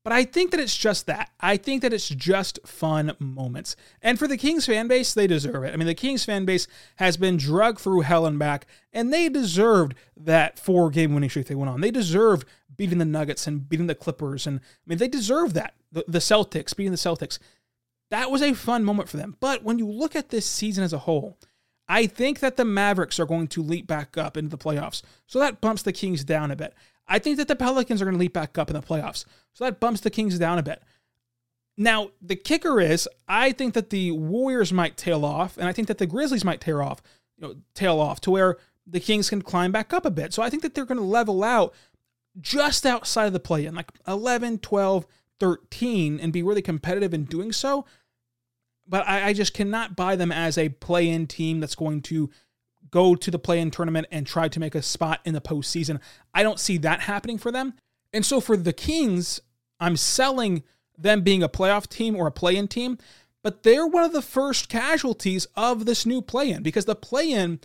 But 0.04 0.14
I 0.14 0.26
think 0.26 0.52
that 0.52 0.60
it's 0.60 0.76
just 0.76 1.06
that. 1.08 1.32
I 1.40 1.56
think 1.56 1.82
that 1.82 1.94
it's 1.94 2.10
just 2.10 2.60
fun 2.66 3.16
moments. 3.20 3.78
And 4.02 4.20
for 4.20 4.28
the 4.28 4.36
Kings 4.36 4.66
fan 4.66 4.90
base, 4.90 5.14
they 5.14 5.28
deserve 5.28 5.64
it. 5.64 5.74
I 5.74 5.78
mean, 5.78 5.88
the 5.88 5.96
Kings 5.96 6.26
fan 6.26 6.44
base 6.44 6.68
has 6.98 7.16
been 7.16 7.38
drugged 7.38 7.80
through 7.80 8.02
hell 8.02 8.26
and 8.26 8.38
back, 8.38 8.68
and 8.92 9.14
they 9.14 9.30
deserved 9.30 9.96
that 10.18 10.60
four 10.60 10.90
game 10.90 11.14
winning 11.14 11.30
streak 11.30 11.48
they 11.48 11.56
went 11.56 11.70
on. 11.70 11.80
They 11.80 11.92
deserved 11.92 12.46
beating 12.76 12.98
the 12.98 13.06
Nuggets 13.06 13.48
and 13.48 13.68
beating 13.68 13.88
the 13.88 13.96
Clippers. 13.96 14.46
And 14.46 14.60
I 14.60 14.64
mean, 14.86 14.98
they 14.98 15.08
deserve 15.08 15.54
that. 15.54 15.74
The, 15.94 16.04
the 16.08 16.20
Celtics, 16.20 16.76
beating 16.76 16.92
the 16.92 16.98
Celtics. 16.98 17.40
That 18.12 18.30
was 18.30 18.42
a 18.42 18.54
fun 18.54 18.84
moment 18.84 19.08
for 19.08 19.18
them. 19.18 19.38
But 19.40 19.64
when 19.64 19.80
you 19.80 19.88
look 19.88 20.16
at 20.16 20.30
this 20.30 20.46
season 20.46 20.84
as 20.84 20.94
a 20.94 21.00
whole, 21.00 21.38
I 21.88 22.06
think 22.06 22.40
that 22.40 22.58
the 22.58 22.66
Mavericks 22.66 23.20
are 23.20 23.26
going 23.26 23.48
to 23.50 23.64
leap 23.64 23.88
back 23.88 24.18
up 24.18 24.38
into 24.38 24.50
the 24.50 24.58
playoffs. 24.58 25.02
So 25.26 25.40
that 25.40 25.62
bumps 25.62 25.84
the 25.84 25.94
Kings 25.94 26.24
down 26.24 26.52
a 26.52 26.56
bit. 26.56 26.74
I 27.08 27.20
think 27.20 27.38
that 27.38 27.48
the 27.48 27.56
Pelicans 27.56 28.02
are 28.02 28.06
going 28.06 28.16
to 28.16 28.20
leap 28.20 28.34
back 28.34 28.58
up 28.58 28.70
in 28.70 28.76
the 28.76 28.82
playoffs. 28.82 29.26
So 29.54 29.64
that 29.64 29.80
bumps 29.80 30.02
the 30.02 30.10
Kings 30.10 30.38
down 30.38 30.60
a 30.60 30.64
bit. 30.64 30.82
Now, 31.76 32.10
the 32.22 32.36
kicker 32.36 32.80
is 32.80 33.10
I 33.28 33.52
think 33.52 33.74
that 33.74 33.90
the 33.90 34.12
Warriors 34.12 34.72
might 34.72 34.96
tail 34.96 35.26
off, 35.26 35.58
and 35.58 35.68
I 35.68 35.74
think 35.74 35.88
that 35.88 35.98
the 35.98 36.06
Grizzlies 36.06 36.46
might 36.46 36.62
tear 36.62 36.84
off, 36.84 37.02
you 37.38 37.48
know, 37.48 37.56
tail 37.74 38.00
off 38.00 38.22
to 38.22 38.32
where 38.32 38.58
the 38.86 39.00
Kings 39.00 39.30
can 39.30 39.42
climb 39.42 39.72
back 39.72 39.92
up 39.92 40.06
a 40.06 40.12
bit. 40.12 40.34
So 40.34 40.44
I 40.44 40.50
think 40.50 40.62
that 40.62 40.76
they're 40.76 40.86
going 40.86 41.00
to 41.00 41.04
level 41.04 41.44
out 41.44 41.74
just 42.40 42.86
outside 42.86 43.26
of 43.26 43.34
the 43.34 43.40
play 43.40 43.66
in, 43.66 43.76
like 43.76 43.92
11, 44.08 44.60
12, 44.60 45.08
13, 45.44 46.20
and 46.20 46.32
be 46.32 46.44
really 46.44 46.62
competitive 46.62 47.14
in 47.14 47.26
doing 47.26 47.52
so 47.52 47.86
but 48.88 49.08
I, 49.08 49.28
I 49.30 49.34
just 49.34 49.54
cannot 49.54 49.96
buy 49.96 50.16
them 50.16 50.32
as 50.32 50.58
a 50.58 50.70
play 50.70 51.10
in 51.10 51.28
team 51.28 51.60
that's 51.60 51.76
going 51.76 52.02
to 52.04 52.30
go 52.92 53.16
to 53.16 53.32
the 53.32 53.40
play 53.40 53.60
in 53.60 53.72
tournament 53.72 54.08
and 54.12 54.28
try 54.28 54.48
to 54.48 54.60
make 54.60 54.76
a 54.76 54.82
spot 54.82 55.22
in 55.26 55.34
the 55.34 55.42
postseason. 55.42 56.00
I 56.34 56.44
don't 56.44 56.60
see 56.60 56.78
that 56.80 57.02
happening 57.02 57.38
for 57.38 57.52
them. 57.52 57.74
And 58.12 58.26
so 58.26 58.40
for 58.40 58.56
the 58.58 58.74
Kings, 58.74 59.40
I'm 59.80 59.98
selling 59.98 60.64
them 60.98 61.22
being 61.22 61.42
a 61.42 61.50
playoff 61.50 61.88
team 61.88 62.16
or 62.16 62.28
a 62.28 62.32
play 62.32 62.56
in 62.56 62.68
team, 62.68 62.98
but 63.42 63.64
they're 63.64 63.88
one 63.88 64.04
of 64.04 64.14
the 64.14 64.22
first 64.22 64.70
casualties 64.70 65.48
of 65.56 65.86
this 65.86 66.06
new 66.06 66.22
play 66.22 66.52
in 66.52 66.62
because 66.62 66.86
the 66.86 66.96
play 66.96 67.32
in 67.32 67.60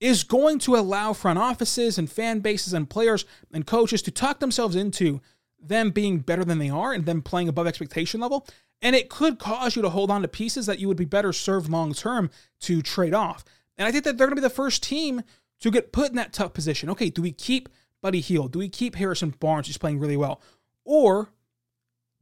is 0.00 0.22
going 0.22 0.60
to 0.60 0.76
allow 0.76 1.12
front 1.12 1.40
offices 1.40 1.98
and 1.98 2.10
fan 2.10 2.38
bases 2.38 2.72
and 2.72 2.88
players 2.88 3.24
and 3.52 3.66
coaches 3.66 4.00
to 4.02 4.12
talk 4.12 4.38
themselves 4.38 4.76
into 4.76 5.20
them 5.60 5.90
being 5.90 6.18
better 6.18 6.44
than 6.44 6.58
they 6.58 6.70
are 6.70 6.92
and 6.92 7.06
them 7.06 7.22
playing 7.22 7.48
above 7.48 7.66
expectation 7.66 8.20
level. 8.20 8.46
And 8.80 8.94
it 8.94 9.10
could 9.10 9.38
cause 9.38 9.74
you 9.74 9.82
to 9.82 9.90
hold 9.90 10.10
on 10.10 10.22
to 10.22 10.28
pieces 10.28 10.66
that 10.66 10.78
you 10.78 10.88
would 10.88 10.96
be 10.96 11.04
better 11.04 11.32
served 11.32 11.68
long 11.68 11.92
term 11.94 12.30
to 12.60 12.80
trade 12.82 13.14
off. 13.14 13.44
And 13.76 13.86
I 13.86 13.92
think 13.92 14.04
that 14.04 14.16
they're 14.16 14.26
going 14.26 14.36
to 14.36 14.42
be 14.42 14.46
the 14.46 14.50
first 14.50 14.82
team 14.82 15.22
to 15.60 15.70
get 15.70 15.92
put 15.92 16.10
in 16.10 16.16
that 16.16 16.32
tough 16.32 16.52
position. 16.52 16.90
Okay, 16.90 17.10
do 17.10 17.22
we 17.22 17.32
keep 17.32 17.68
Buddy 18.00 18.20
Hield? 18.20 18.52
Do 18.52 18.60
we 18.60 18.68
keep 18.68 18.94
Harrison 18.94 19.34
Barnes, 19.40 19.66
who's 19.66 19.78
playing 19.78 19.98
really 19.98 20.16
well? 20.16 20.40
Or 20.84 21.30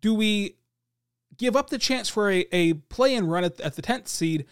do 0.00 0.14
we 0.14 0.56
give 1.36 1.56
up 1.56 1.68
the 1.68 1.78
chance 1.78 2.08
for 2.08 2.30
a, 2.30 2.46
a 2.52 2.74
play 2.74 3.14
and 3.14 3.30
run 3.30 3.44
at, 3.44 3.60
at 3.60 3.76
the 3.76 3.82
10th 3.82 4.08
seed 4.08 4.46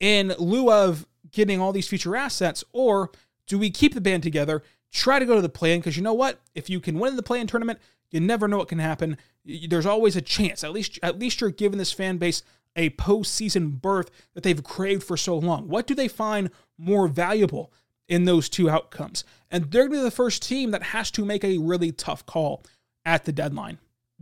in 0.00 0.34
lieu 0.38 0.70
of 0.70 1.06
getting 1.32 1.60
all 1.60 1.72
these 1.72 1.88
future 1.88 2.14
assets? 2.14 2.62
Or 2.72 3.10
do 3.46 3.58
we 3.58 3.70
keep 3.70 3.94
the 3.94 4.00
band 4.00 4.22
together, 4.22 4.62
try 4.92 5.18
to 5.18 5.26
go 5.26 5.34
to 5.34 5.42
the 5.42 5.48
play 5.48 5.74
in? 5.74 5.80
Because 5.80 5.96
you 5.96 6.02
know 6.02 6.14
what? 6.14 6.40
If 6.54 6.70
you 6.70 6.80
can 6.80 6.98
win 6.98 7.16
the 7.16 7.22
play 7.22 7.40
in 7.40 7.46
tournament, 7.46 7.80
you 8.14 8.20
never 8.20 8.46
know 8.46 8.58
what 8.58 8.68
can 8.68 8.78
happen. 8.78 9.18
There's 9.44 9.86
always 9.86 10.14
a 10.14 10.22
chance. 10.22 10.62
At 10.62 10.72
least, 10.72 10.98
at 11.02 11.18
least 11.18 11.40
you're 11.40 11.50
giving 11.50 11.78
this 11.78 11.92
fan 11.92 12.16
base 12.16 12.42
a 12.76 12.90
postseason 12.90 13.80
berth 13.80 14.10
that 14.34 14.42
they've 14.42 14.62
craved 14.62 15.02
for 15.02 15.16
so 15.16 15.36
long. 15.36 15.68
What 15.68 15.86
do 15.86 15.94
they 15.94 16.08
find 16.08 16.50
more 16.78 17.08
valuable 17.08 17.72
in 18.08 18.24
those 18.24 18.48
two 18.48 18.70
outcomes? 18.70 19.24
And 19.50 19.70
they're 19.70 19.88
going 19.88 19.98
to 19.98 19.98
be 19.98 20.04
the 20.04 20.10
first 20.10 20.42
team 20.42 20.70
that 20.70 20.82
has 20.82 21.10
to 21.12 21.24
make 21.24 21.44
a 21.44 21.58
really 21.58 21.92
tough 21.92 22.24
call 22.24 22.62
at 23.04 23.24
the 23.24 23.32
deadline 23.32 23.78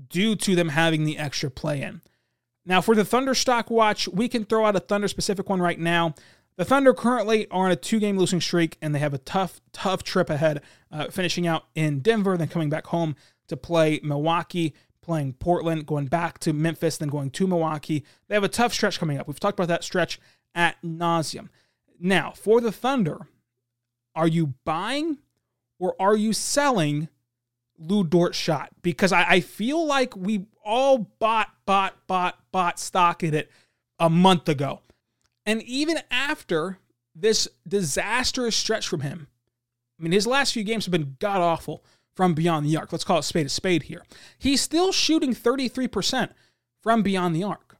due 0.09 0.37
to 0.37 0.55
them 0.55 0.71
having 0.71 1.05
the 1.05 1.19
extra 1.19 1.51
play 1.51 1.83
in. 1.83 2.01
Now, 2.65 2.81
for 2.81 2.95
the 2.95 3.05
Thunder 3.05 3.35
stock 3.35 3.71
watch, 3.71 4.09
we 4.09 4.29
can 4.29 4.45
throw 4.45 4.65
out 4.65 4.77
a 4.77 4.81
Thunder 4.81 5.09
specific 5.09 5.49
one 5.49 5.61
right 5.61 5.79
now. 5.79 6.15
The 6.57 6.65
Thunder 6.65 6.95
currently 6.95 7.49
are 7.51 7.67
on 7.67 7.73
a 7.73 7.77
two 7.77 7.99
game 7.99 8.19
losing 8.19 8.41
streak, 8.41 8.77
and 8.81 8.95
they 8.95 8.99
have 9.01 9.15
a 9.15 9.19
tough, 9.19 9.61
tough 9.73 10.03
trip 10.03 10.31
ahead, 10.31 10.63
uh, 10.91 11.09
finishing 11.09 11.47
out 11.47 11.65
in 11.75 12.01
Denver, 12.01 12.37
then 12.37 12.49
coming 12.49 12.71
back 12.71 12.87
home 12.87 13.17
to 13.53 13.57
play 13.57 14.01
Milwaukee, 14.03 14.75
playing 15.03 15.35
Portland, 15.35 15.87
going 15.87 16.07
back 16.07 16.39
to 16.41 16.53
Memphis, 16.53 16.97
then 16.97 17.09
going 17.09 17.31
to 17.31 17.47
Milwaukee. 17.47 18.05
They 18.29 18.35
have 18.35 18.45
a 18.45 18.49
tough 18.49 18.73
stretch 18.73 18.99
coming 18.99 19.19
up. 19.19 19.29
We've 19.29 19.41
talked 19.41 19.59
about 19.59 19.69
that 19.69 19.85
stretch 19.85 20.21
at 20.55 20.81
nauseum. 20.83 21.49
Now, 21.99 22.33
for 22.33 22.61
the 22.61 22.73
Thunder, 22.73 23.29
are 24.15 24.29
you 24.29 24.55
buying 24.65 25.19
or 25.79 25.95
are 26.01 26.17
you 26.17 26.33
selling 26.33 27.09
Lu 27.79 28.05
Dort 28.05 28.35
shot? 28.35 28.71
Because 28.83 29.13
I, 29.13 29.25
I 29.25 29.41
feel 29.41 29.85
like 29.87 30.17
we 30.17 30.47
all 30.65 30.99
bought, 30.99 31.51
bought, 31.67 32.07
bought, 32.07 32.39
bought 32.51 32.79
stock 32.79 33.23
in 33.23 33.35
it 33.35 33.51
a 33.99 34.11
month 34.11 34.49
ago. 34.49 34.81
And 35.45 35.63
even 35.63 35.99
after 36.11 36.79
this 37.15 37.49
disastrous 37.67 38.57
stretch 38.57 38.89
from 38.89 39.01
him, 39.01 39.29
I 39.99 40.03
mean, 40.03 40.13
his 40.13 40.27
last 40.27 40.53
few 40.53 40.65
games 40.65 40.85
have 40.87 40.93
been 40.93 41.17
god 41.21 41.41
awful 41.41 41.85
from 42.15 42.35
beyond 42.35 42.67
the 42.67 42.77
arc. 42.77 42.93
Let's 42.93 43.05
call 43.05 43.19
it 43.19 43.23
spade 43.23 43.47
a 43.47 43.49
spade 43.49 43.85
here. 43.85 44.05
He's 44.39 44.61
still 44.61 44.93
shooting 44.93 45.35
33% 45.35 46.31
from 46.81 47.03
beyond 47.03 47.35
the 47.35 47.45
arc. 47.45 47.77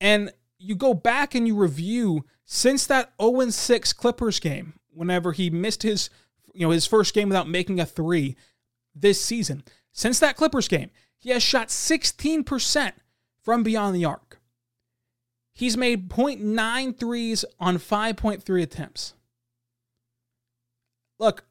And 0.00 0.32
you 0.58 0.74
go 0.74 0.94
back 0.94 1.34
and 1.34 1.46
you 1.46 1.54
review 1.54 2.24
since 2.44 2.86
that 2.86 3.12
0 3.20 3.50
6 3.50 3.92
Clippers 3.92 4.38
game, 4.38 4.74
whenever 4.92 5.32
he 5.32 5.50
missed 5.50 5.82
his, 5.82 6.10
you 6.54 6.66
know, 6.66 6.70
his 6.70 6.86
first 6.86 7.14
game 7.14 7.28
without 7.28 7.48
making 7.48 7.80
a 7.80 7.86
three 7.86 8.36
this 8.94 9.20
season. 9.20 9.64
Since 9.92 10.18
that 10.20 10.36
Clippers 10.36 10.68
game, 10.68 10.90
he 11.18 11.30
has 11.30 11.42
shot 11.42 11.68
16% 11.68 12.92
from 13.42 13.62
beyond 13.62 13.96
the 13.96 14.04
arc. 14.04 14.38
He's 15.52 15.76
made 15.76 16.08
0.9 16.10 16.98
threes 16.98 17.44
on 17.58 17.78
5.3 17.78 18.62
attempts. 18.62 19.14
Look, 21.18 21.44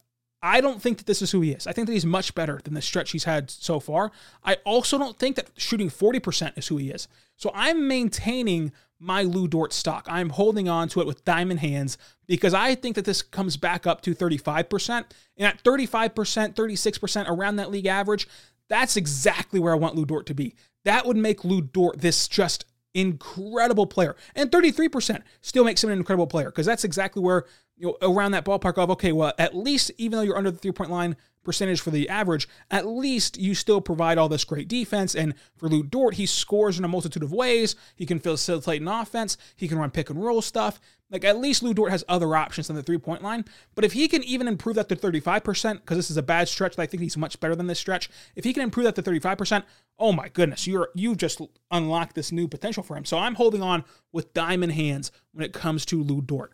I 0.46 0.62
don't 0.62 0.80
think 0.80 1.00
that 1.00 1.08
this 1.08 1.24
is 1.24 1.32
who 1.32 1.42
he 1.42 1.54
is. 1.54 1.66
I 1.66 1.74
think 1.74 1.88
that 1.88 1.94
he's 1.94 2.06
much 2.06 2.36
better 2.36 2.62
than 2.64 2.76
the 2.76 2.82
stretch 2.82 3.10
he's 3.10 3.24
had 3.24 3.50
so 3.50 3.80
far. 3.80 4.12
I 4.44 4.58
also 4.64 5.00
don't 5.00 5.18
think 5.18 5.38
that 5.38 5.50
shooting 5.58 5.90
40% 5.90 6.56
is 6.56 6.68
who 6.68 6.78
he 6.78 6.92
is. 6.92 7.08
So 7.36 7.50
I'm 7.56 7.88
maintaining 7.88 8.72
my 9.00 9.24
Lu 9.24 9.48
Dort 9.48 9.74
stock. 9.74 10.06
I'm 10.08 10.30
holding 10.30 10.70
on 10.70 10.88
to 10.90 11.02
it 11.02 11.08
with 11.08 11.26
diamond 11.26 11.62
hands 11.62 11.98
because 12.28 12.54
I 12.54 12.76
think 12.76 12.96
that 12.96 13.06
this 13.06 13.24
comes 13.24 13.58
back 13.58 13.88
up 13.88 14.02
to 14.02 14.14
35%. 14.14 15.06
And 15.36 15.48
at 15.48 15.64
35%, 15.64 16.54
36%, 16.54 17.28
around 17.28 17.56
that 17.56 17.72
league 17.72 17.88
average, 17.88 18.28
that's 18.70 18.96
exactly 18.96 19.60
where 19.60 19.74
I 19.74 19.78
want 19.78 19.96
Lu 19.96 20.06
Dort 20.06 20.28
to 20.28 20.36
be. 20.36 20.54
That 20.84 21.08
would 21.08 21.18
make 21.18 21.44
Lu 21.44 21.62
Dort 21.62 22.02
this 22.02 22.28
just 22.28 22.66
incredible 22.96 23.86
player. 23.86 24.16
And 24.36 24.50
33% 24.50 25.22
still 25.42 25.64
makes 25.64 25.84
him 25.84 25.92
an 25.92 25.98
incredible 26.00 26.26
player 26.26 26.48
because 26.48 26.66
that's 26.66 26.84
exactly 26.84 27.22
where, 27.22 27.46
you 27.78 27.88
know, 27.88 27.98
around 28.02 28.32
that 28.32 28.46
ballpark 28.46 28.78
of, 28.78 28.90
okay, 28.92 29.12
well, 29.12 29.34
at 29.38 29.56
least 29.56 29.92
even 29.98 30.18
though 30.18 30.24
you're 30.24 30.38
under 30.38 30.50
the 30.50 30.58
three 30.58 30.72
point 30.72 30.90
line 30.90 31.16
percentage 31.46 31.80
for 31.80 31.92
the 31.92 32.10
average, 32.10 32.48
at 32.70 32.86
least 32.86 33.38
you 33.38 33.56
still 33.56 33.80
provide 33.80 34.18
all 34.18 34.28
this 34.28 34.44
great 34.44 34.68
defense. 34.68 35.16
And 35.16 35.36
for 35.56 35.70
Lu 35.70 35.84
Dort, 35.84 36.16
he 36.16 36.26
scores 36.26 36.78
in 36.78 36.84
a 36.84 36.90
multitude 36.90 37.24
of 37.24 37.32
ways. 37.32 37.76
He 37.96 38.06
can 38.06 38.20
facilitate 38.20 38.82
an 38.82 38.88
offense, 38.88 39.38
he 39.56 39.68
can 39.68 39.78
run 39.78 39.92
pick 39.92 40.10
and 40.10 40.22
roll 40.22 40.42
stuff. 40.42 40.80
Like 41.12 41.24
at 41.24 41.38
least 41.38 41.62
Lu 41.62 41.74
Dort 41.74 41.92
has 41.92 42.04
other 42.10 42.36
options 42.36 42.68
than 42.68 42.76
the 42.76 42.84
three 42.84 42.98
point 42.98 43.22
line. 43.22 43.46
But 43.76 43.86
if 43.86 43.94
he 43.94 44.08
can 44.08 44.24
even 44.24 44.48
improve 44.48 44.76
that 44.76 44.90
to 44.90 44.96
35%, 44.96 45.76
because 45.76 45.98
this 45.98 46.10
is 46.10 46.18
a 46.18 46.24
bad 46.24 46.48
stretch, 46.48 46.78
I 46.80 46.88
think 46.88 47.02
he's 47.02 47.16
much 47.16 47.40
better 47.40 47.56
than 47.56 47.68
this 47.68 47.80
stretch. 47.80 48.10
If 48.36 48.44
he 48.44 48.54
can 48.54 48.64
improve 48.64 48.86
that 48.86 48.96
to 48.96 49.04
35%, 49.04 49.64
oh 50.00 50.12
my 50.12 50.30
goodness, 50.30 50.66
you're 50.66 50.90
you 50.96 51.16
just 51.16 51.40
unlocked 51.70 52.16
this 52.16 52.32
new 52.32 52.48
potential 52.48 52.84
for 52.84 52.98
him. 52.98 53.06
So 53.06 53.18
I'm 53.20 53.36
holding 53.36 53.62
on 53.62 53.86
with 54.12 54.34
diamond 54.34 54.74
hands 54.74 55.12
when 55.32 55.46
it 55.46 55.54
comes 55.54 55.86
to 55.86 56.02
Lu 56.02 56.22
Dort 56.22 56.54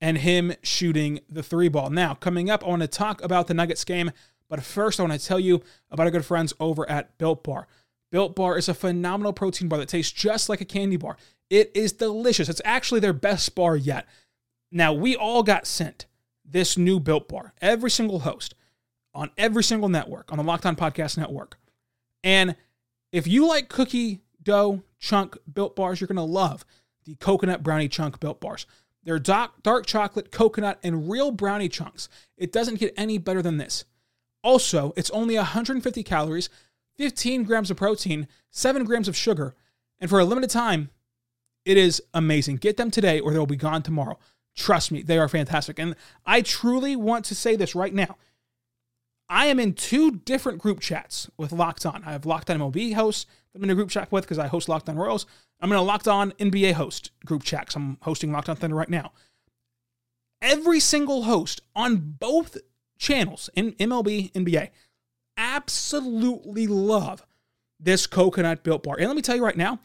and 0.00 0.18
him 0.18 0.54
shooting 0.62 1.20
the 1.28 1.42
three 1.42 1.68
ball. 1.68 1.90
Now, 1.90 2.14
coming 2.14 2.48
up, 2.48 2.64
I 2.64 2.68
want 2.68 2.82
to 2.82 2.88
talk 2.88 3.22
about 3.22 3.46
the 3.46 3.54
Nuggets 3.54 3.84
game, 3.84 4.12
but 4.50 4.62
first 4.62 5.00
I 5.00 5.04
want 5.04 5.18
to 5.18 5.26
tell 5.26 5.40
you 5.40 5.62
about 5.90 6.04
our 6.04 6.10
good 6.10 6.26
friends 6.26 6.52
over 6.60 6.88
at 6.90 7.16
Built 7.16 7.42
Bar. 7.42 7.68
Built 8.10 8.36
Bar 8.36 8.58
is 8.58 8.68
a 8.68 8.74
phenomenal 8.74 9.32
protein 9.32 9.68
bar 9.68 9.78
that 9.78 9.88
tastes 9.88 10.12
just 10.12 10.50
like 10.50 10.60
a 10.60 10.66
candy 10.66 10.96
bar. 10.96 11.16
It 11.48 11.70
is 11.74 11.92
delicious. 11.92 12.48
It's 12.48 12.60
actually 12.64 13.00
their 13.00 13.12
best 13.14 13.54
bar 13.54 13.76
yet. 13.76 14.06
Now, 14.70 14.92
we 14.92 15.16
all 15.16 15.42
got 15.42 15.66
sent 15.66 16.06
this 16.44 16.76
new 16.76 17.00
Built 17.00 17.28
Bar, 17.28 17.54
every 17.62 17.90
single 17.90 18.20
host 18.20 18.54
on 19.14 19.30
every 19.38 19.62
single 19.64 19.88
network, 19.88 20.30
on 20.30 20.38
the 20.38 20.44
Locked 20.44 20.66
On 20.66 20.76
Podcast 20.76 21.16
Network. 21.16 21.58
And 22.22 22.56
if 23.12 23.26
you 23.26 23.46
like 23.46 23.68
cookie 23.68 24.20
dough 24.42 24.82
chunk 24.98 25.36
built 25.52 25.74
bars, 25.76 26.00
you're 26.00 26.08
going 26.08 26.16
to 26.16 26.22
love 26.22 26.64
the 27.04 27.14
coconut 27.16 27.62
brownie 27.62 27.88
chunk 27.88 28.20
built 28.20 28.40
bars. 28.40 28.66
They're 29.02 29.18
dark, 29.18 29.62
dark 29.62 29.86
chocolate, 29.86 30.30
coconut, 30.30 30.78
and 30.82 31.10
real 31.10 31.30
brownie 31.30 31.68
chunks. 31.68 32.08
It 32.36 32.52
doesn't 32.52 32.78
get 32.78 32.92
any 32.96 33.18
better 33.18 33.42
than 33.42 33.56
this. 33.56 33.84
Also, 34.42 34.92
it's 34.96 35.10
only 35.10 35.36
150 35.36 36.02
calories, 36.02 36.48
15 36.96 37.44
grams 37.44 37.70
of 37.70 37.76
protein, 37.76 38.26
7 38.50 38.84
grams 38.84 39.08
of 39.08 39.16
sugar, 39.16 39.54
and 40.00 40.08
for 40.08 40.18
a 40.18 40.24
limited 40.24 40.50
time, 40.50 40.90
it 41.64 41.76
is 41.76 42.02
amazing. 42.14 42.56
Get 42.56 42.76
them 42.76 42.90
today 42.90 43.20
or 43.20 43.32
they'll 43.32 43.46
be 43.46 43.56
gone 43.56 43.82
tomorrow. 43.82 44.18
Trust 44.56 44.90
me, 44.90 45.02
they 45.02 45.18
are 45.18 45.28
fantastic. 45.28 45.78
And 45.78 45.94
I 46.24 46.40
truly 46.40 46.96
want 46.96 47.24
to 47.26 47.34
say 47.34 47.54
this 47.54 47.74
right 47.74 47.92
now. 47.92 48.16
I 49.28 49.46
am 49.46 49.60
in 49.60 49.74
two 49.74 50.10
different 50.10 50.58
group 50.58 50.80
chats 50.80 51.30
with 51.36 51.52
Locked 51.52 51.86
On. 51.86 52.02
I 52.04 52.12
have 52.12 52.26
Locked 52.26 52.50
On 52.50 52.58
MLB 52.58 52.94
hosts 52.94 53.26
I'm 53.54 53.62
in 53.62 53.70
a 53.70 53.74
group 53.74 53.90
chat 53.90 54.10
with 54.10 54.24
because 54.24 54.38
I 54.38 54.46
host 54.46 54.68
Locked 54.68 54.88
On 54.88 54.96
Royals. 54.96 55.26
I'm 55.60 55.70
in 55.70 55.78
a 55.78 55.82
Locked 55.82 56.08
On 56.08 56.32
NBA 56.32 56.72
host 56.72 57.10
group 57.24 57.42
chat 57.42 57.72
I'm 57.76 57.98
hosting 58.02 58.32
Locked 58.32 58.48
On 58.48 58.56
Thunder 58.56 58.76
right 58.76 58.88
now. 58.88 59.12
Every 60.42 60.80
single 60.80 61.24
host 61.24 61.60
on 61.76 62.16
both 62.18 62.56
channels 63.00 63.50
in 63.56 63.72
MLB, 63.72 64.30
NBA, 64.32 64.70
absolutely 65.36 66.68
love 66.68 67.26
this 67.80 68.06
coconut 68.06 68.62
built 68.62 68.84
bar. 68.84 68.96
And 68.98 69.08
let 69.08 69.16
me 69.16 69.22
tell 69.22 69.34
you 69.34 69.44
right 69.44 69.56
now, 69.56 69.80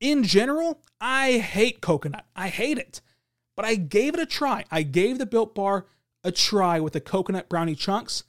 in 0.00 0.22
general, 0.22 0.80
I 1.00 1.38
hate 1.38 1.80
coconut. 1.80 2.26
I 2.36 2.48
hate 2.48 2.78
it. 2.78 3.00
But 3.56 3.64
I 3.64 3.74
gave 3.74 4.14
it 4.14 4.20
a 4.20 4.26
try. 4.26 4.64
I 4.70 4.82
gave 4.82 5.18
the 5.18 5.26
built 5.26 5.54
bar 5.54 5.86
a 6.22 6.30
try 6.30 6.78
with 6.78 6.92
the 6.92 7.00
coconut 7.00 7.48
brownie 7.48 7.74
chunks. 7.74 8.22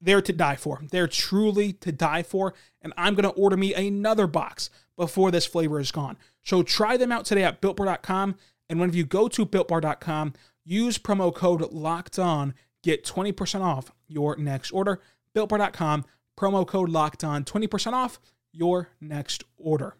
They're 0.00 0.22
to 0.22 0.32
die 0.32 0.56
for. 0.56 0.82
They're 0.90 1.08
truly 1.08 1.72
to 1.72 1.90
die 1.90 2.22
for. 2.22 2.54
And 2.82 2.92
I'm 2.96 3.14
going 3.14 3.24
to 3.24 3.40
order 3.40 3.56
me 3.56 3.74
another 3.74 4.26
box 4.26 4.70
before 4.96 5.30
this 5.30 5.46
flavor 5.46 5.80
is 5.80 5.90
gone. 5.90 6.18
So 6.44 6.62
try 6.62 6.96
them 6.96 7.10
out 7.10 7.24
today 7.24 7.42
at 7.42 7.60
builtbar.com. 7.60 8.36
And 8.68 8.78
when 8.78 8.92
you 8.92 9.04
go 9.04 9.28
to 9.28 9.46
builtbar.com, 9.46 10.34
use 10.64 10.98
promo 10.98 11.34
code 11.34 11.72
locked 11.72 12.18
on, 12.18 12.54
get 12.86 13.04
20% 13.04 13.62
off 13.62 13.90
your 14.06 14.36
next 14.36 14.70
order. 14.70 15.00
Builtbar.com, 15.34 16.04
promo 16.38 16.66
code 16.66 16.88
locked 16.88 17.24
on, 17.24 17.44
20% 17.44 17.92
off 17.92 18.20
your 18.52 18.90
next 19.00 19.42
order. 19.58 19.96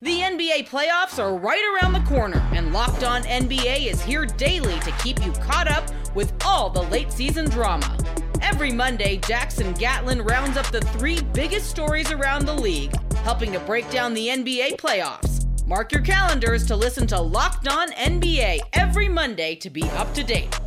The 0.00 0.20
NBA 0.20 0.68
playoffs 0.68 1.22
are 1.22 1.36
right 1.36 1.62
around 1.74 1.92
the 1.92 2.08
corner, 2.08 2.38
and 2.52 2.72
Locked 2.72 3.04
On 3.04 3.22
NBA 3.22 3.86
is 3.86 4.02
here 4.02 4.26
daily 4.26 4.78
to 4.80 4.90
keep 5.02 5.24
you 5.24 5.30
caught 5.32 5.70
up 5.70 5.84
with 6.14 6.32
all 6.44 6.70
the 6.70 6.82
late 6.82 7.12
season 7.12 7.48
drama. 7.48 7.96
Every 8.40 8.72
Monday, 8.72 9.18
Jackson 9.18 9.72
Gatlin 9.74 10.22
rounds 10.22 10.56
up 10.56 10.66
the 10.72 10.80
three 10.80 11.20
biggest 11.32 11.70
stories 11.70 12.10
around 12.10 12.46
the 12.46 12.54
league, 12.54 12.92
helping 13.18 13.52
to 13.52 13.60
break 13.60 13.88
down 13.90 14.12
the 14.12 14.26
NBA 14.26 14.76
playoffs. 14.76 15.46
Mark 15.68 15.92
your 15.92 16.02
calendars 16.02 16.66
to 16.66 16.74
listen 16.74 17.06
to 17.06 17.20
Locked 17.20 17.68
On 17.68 17.88
NBA 17.92 18.58
every 18.72 19.08
Monday 19.08 19.54
to 19.56 19.70
be 19.70 19.84
up 19.90 20.12
to 20.14 20.24
date. 20.24 20.58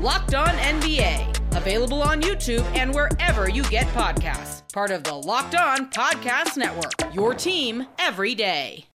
Locked 0.00 0.34
On 0.34 0.48
NBA, 0.48 1.54
available 1.58 2.02
on 2.02 2.22
YouTube 2.22 2.64
and 2.74 2.94
wherever 2.94 3.50
you 3.50 3.62
get 3.64 3.86
podcasts. 3.88 4.62
Part 4.72 4.90
of 4.90 5.04
the 5.04 5.12
Locked 5.12 5.54
On 5.54 5.90
Podcast 5.90 6.56
Network, 6.56 7.14
your 7.14 7.34
team 7.34 7.86
every 7.98 8.34
day. 8.34 8.86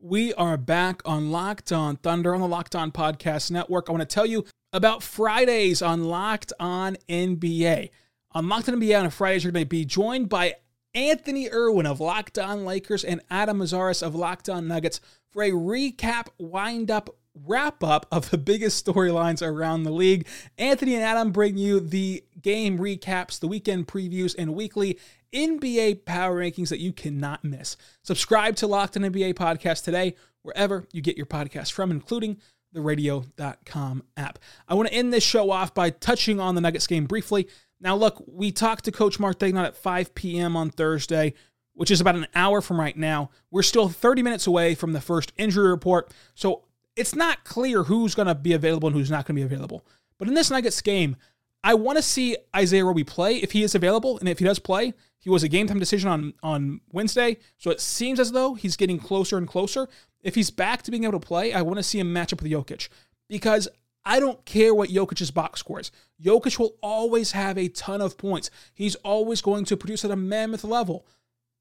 We 0.00 0.32
are 0.32 0.56
back 0.56 1.02
on 1.04 1.30
Locked 1.30 1.70
On 1.70 1.96
Thunder 1.96 2.34
on 2.34 2.40
the 2.40 2.48
Locked 2.48 2.74
On 2.74 2.90
Podcast 2.90 3.50
Network. 3.50 3.90
I 3.90 3.92
want 3.92 4.00
to 4.00 4.14
tell 4.14 4.24
you 4.24 4.46
about 4.72 5.02
Fridays 5.02 5.82
on 5.82 6.04
Locked 6.04 6.54
On 6.58 6.96
NBA. 7.06 7.90
On 8.32 8.48
Locked 8.48 8.70
On 8.70 8.80
NBA 8.80 8.98
on 8.98 9.10
Fridays, 9.10 9.44
you're 9.44 9.52
going 9.52 9.66
to 9.66 9.68
be 9.68 9.84
joined 9.84 10.30
by 10.30 10.54
Anthony 10.94 11.50
Irwin 11.52 11.84
of 11.84 12.00
Locked 12.00 12.38
On 12.38 12.64
Lakers 12.64 13.04
and 13.04 13.20
Adam 13.28 13.58
Mazaris 13.58 14.02
of 14.02 14.14
Locked 14.14 14.48
On 14.48 14.66
Nuggets 14.66 15.02
for 15.30 15.42
a 15.42 15.50
recap, 15.50 16.28
wind 16.38 16.90
up, 16.90 17.10
wrap 17.46 17.82
up 17.82 18.06
of 18.10 18.30
the 18.30 18.38
biggest 18.38 18.84
storylines 18.84 19.42
around 19.42 19.82
the 19.82 19.90
league. 19.90 20.26
Anthony 20.58 20.94
and 20.94 21.04
Adam 21.04 21.32
bring 21.32 21.56
you 21.56 21.80
the 21.80 22.24
game 22.40 22.78
recaps, 22.78 23.38
the 23.38 23.48
weekend 23.48 23.86
previews, 23.86 24.34
and 24.38 24.54
weekly 24.54 24.98
NBA 25.32 26.04
power 26.04 26.40
rankings 26.40 26.68
that 26.68 26.80
you 26.80 26.92
cannot 26.92 27.44
miss. 27.44 27.76
Subscribe 28.02 28.56
to 28.56 28.66
Locked 28.66 28.96
On 28.96 29.02
NBA 29.02 29.34
podcast 29.34 29.84
today, 29.84 30.14
wherever 30.42 30.86
you 30.92 31.02
get 31.02 31.16
your 31.16 31.26
podcast 31.26 31.72
from, 31.72 31.90
including 31.90 32.38
the 32.72 32.80
radio.com 32.80 34.02
app. 34.16 34.38
I 34.68 34.74
want 34.74 34.88
to 34.88 34.94
end 34.94 35.12
this 35.12 35.24
show 35.24 35.50
off 35.50 35.74
by 35.74 35.90
touching 35.90 36.40
on 36.40 36.54
the 36.54 36.60
Nuggets 36.60 36.86
game 36.86 37.06
briefly. 37.06 37.48
Now, 37.80 37.96
look, 37.96 38.22
we 38.26 38.52
talked 38.52 38.84
to 38.86 38.92
Coach 38.92 39.20
Mark 39.20 39.38
Daigneault 39.38 39.66
at 39.66 39.76
5 39.76 40.14
p.m. 40.14 40.56
on 40.56 40.70
Thursday, 40.70 41.34
which 41.74 41.90
is 41.90 42.00
about 42.00 42.16
an 42.16 42.26
hour 42.34 42.60
from 42.60 42.80
right 42.80 42.96
now. 42.96 43.30
We're 43.50 43.62
still 43.62 43.88
30 43.88 44.22
minutes 44.22 44.46
away 44.46 44.74
from 44.74 44.92
the 44.92 45.00
first 45.00 45.32
injury 45.36 45.70
report, 45.70 46.12
so 46.34 46.64
it's 46.98 47.14
not 47.14 47.44
clear 47.44 47.84
who's 47.84 48.14
going 48.14 48.28
to 48.28 48.34
be 48.34 48.52
available 48.52 48.88
and 48.88 48.96
who's 48.96 49.10
not 49.10 49.26
going 49.26 49.36
to 49.36 49.40
be 49.40 49.54
available. 49.54 49.84
But 50.18 50.28
in 50.28 50.34
this 50.34 50.50
Nuggets 50.50 50.80
game, 50.80 51.16
I 51.62 51.74
want 51.74 51.96
to 51.98 52.02
see 52.02 52.36
Isaiah 52.54 52.84
Roby 52.84 53.04
play 53.04 53.36
if 53.36 53.52
he 53.52 53.62
is 53.62 53.74
available, 53.74 54.18
and 54.18 54.28
if 54.28 54.38
he 54.38 54.44
does 54.44 54.58
play, 54.58 54.94
he 55.18 55.30
was 55.30 55.42
a 55.42 55.48
game 55.48 55.66
time 55.66 55.78
decision 55.78 56.08
on 56.08 56.34
on 56.42 56.80
Wednesday, 56.92 57.38
so 57.56 57.70
it 57.70 57.80
seems 57.80 58.20
as 58.20 58.32
though 58.32 58.54
he's 58.54 58.76
getting 58.76 58.98
closer 58.98 59.36
and 59.36 59.48
closer. 59.48 59.88
If 60.22 60.34
he's 60.34 60.50
back 60.50 60.82
to 60.82 60.90
being 60.90 61.04
able 61.04 61.18
to 61.18 61.26
play, 61.26 61.52
I 61.52 61.62
want 61.62 61.78
to 61.78 61.82
see 61.82 61.98
him 61.98 62.12
match 62.12 62.32
up 62.32 62.42
with 62.42 62.50
Jokic 62.50 62.88
because 63.28 63.68
I 64.04 64.20
don't 64.20 64.44
care 64.44 64.74
what 64.74 64.90
Jokic's 64.90 65.30
box 65.30 65.60
score 65.60 65.80
is. 65.80 65.90
Jokic 66.22 66.58
will 66.58 66.76
always 66.82 67.32
have 67.32 67.58
a 67.58 67.68
ton 67.68 68.00
of 68.00 68.16
points. 68.16 68.50
He's 68.74 68.94
always 68.96 69.42
going 69.42 69.64
to 69.66 69.76
produce 69.76 70.04
at 70.04 70.10
a 70.10 70.16
mammoth 70.16 70.64
level. 70.64 71.06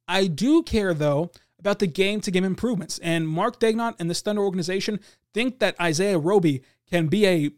I 0.08 0.28
do 0.28 0.64
care, 0.64 0.94
though, 0.94 1.32
about 1.60 1.80
the 1.80 1.88
game 1.88 2.22
to 2.22 2.32
game 2.32 2.44
improvements. 2.44 3.00
And 3.00 3.28
Mark 3.28 3.60
Daigneault 3.60 3.96
and 4.00 4.10
the 4.10 4.14
Thunder 4.14 4.44
organization 4.44 5.00
think 5.34 5.60
that 5.60 5.80
Isaiah 5.80 6.20
Roby 6.20 6.64
can 6.90 7.08
be 7.08 7.26
a, 7.26 7.52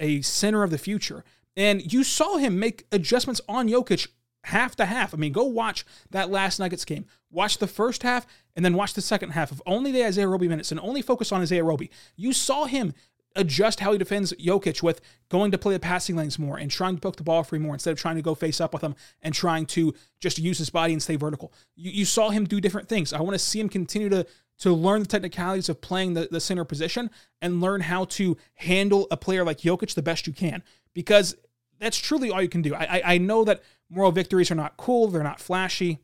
a 0.00 0.22
center 0.22 0.62
of 0.62 0.70
the 0.70 0.78
future. 0.78 1.24
And 1.56 1.92
you 1.92 2.02
saw 2.02 2.36
him 2.36 2.58
make 2.58 2.86
adjustments 2.90 3.40
on 3.48 3.68
Jokic 3.68 4.08
half 4.44 4.76
to 4.76 4.84
half. 4.84 5.14
I 5.14 5.16
mean, 5.16 5.32
go 5.32 5.44
watch 5.44 5.84
that 6.10 6.30
last 6.30 6.58
Nuggets 6.58 6.84
game. 6.84 7.06
Watch 7.30 7.58
the 7.58 7.66
first 7.66 8.02
half 8.02 8.26
and 8.54 8.64
then 8.64 8.74
watch 8.74 8.94
the 8.94 9.00
second 9.00 9.30
half 9.30 9.50
of 9.50 9.62
only 9.66 9.90
the 9.90 10.04
Isaiah 10.04 10.28
Roby 10.28 10.48
minutes 10.48 10.70
and 10.70 10.80
only 10.80 11.02
focus 11.02 11.32
on 11.32 11.40
Isaiah 11.40 11.64
Roby. 11.64 11.90
You 12.16 12.32
saw 12.32 12.66
him 12.66 12.92
adjust 13.36 13.80
how 13.80 13.92
he 13.92 13.98
defends 13.98 14.32
Jokic 14.34 14.82
with 14.82 15.00
going 15.28 15.50
to 15.50 15.58
play 15.58 15.74
the 15.74 15.80
passing 15.80 16.16
lanes 16.16 16.38
more 16.38 16.56
and 16.56 16.70
trying 16.70 16.94
to 16.94 17.00
poke 17.00 17.16
the 17.16 17.22
ball 17.22 17.42
free 17.42 17.58
more 17.58 17.74
instead 17.74 17.90
of 17.90 17.98
trying 17.98 18.16
to 18.16 18.22
go 18.22 18.34
face 18.34 18.60
up 18.60 18.72
with 18.72 18.82
him 18.82 18.94
and 19.22 19.34
trying 19.34 19.66
to 19.66 19.94
just 20.20 20.38
use 20.38 20.58
his 20.58 20.70
body 20.70 20.92
and 20.92 21.02
stay 21.02 21.16
vertical. 21.16 21.52
You, 21.74 21.90
you 21.90 22.04
saw 22.04 22.30
him 22.30 22.44
do 22.44 22.60
different 22.60 22.88
things. 22.88 23.12
I 23.12 23.20
want 23.20 23.34
to 23.34 23.38
see 23.38 23.60
him 23.60 23.68
continue 23.68 24.08
to 24.08 24.26
to 24.56 24.72
learn 24.72 25.00
the 25.00 25.08
technicalities 25.08 25.68
of 25.68 25.80
playing 25.80 26.14
the, 26.14 26.28
the 26.30 26.40
center 26.40 26.64
position 26.64 27.10
and 27.42 27.60
learn 27.60 27.80
how 27.80 28.04
to 28.04 28.36
handle 28.54 29.08
a 29.10 29.16
player 29.16 29.44
like 29.44 29.58
Jokic 29.58 29.94
the 29.94 30.02
best 30.02 30.28
you 30.28 30.32
can 30.32 30.62
because 30.94 31.34
that's 31.80 31.98
truly 31.98 32.30
all 32.30 32.40
you 32.40 32.48
can 32.48 32.62
do. 32.62 32.72
I, 32.72 32.84
I, 32.84 33.02
I 33.14 33.18
know 33.18 33.44
that 33.44 33.62
moral 33.90 34.12
victories 34.12 34.50
are 34.50 34.54
not 34.54 34.76
cool, 34.76 35.08
they're 35.08 35.24
not 35.24 35.40
flashy, 35.40 35.98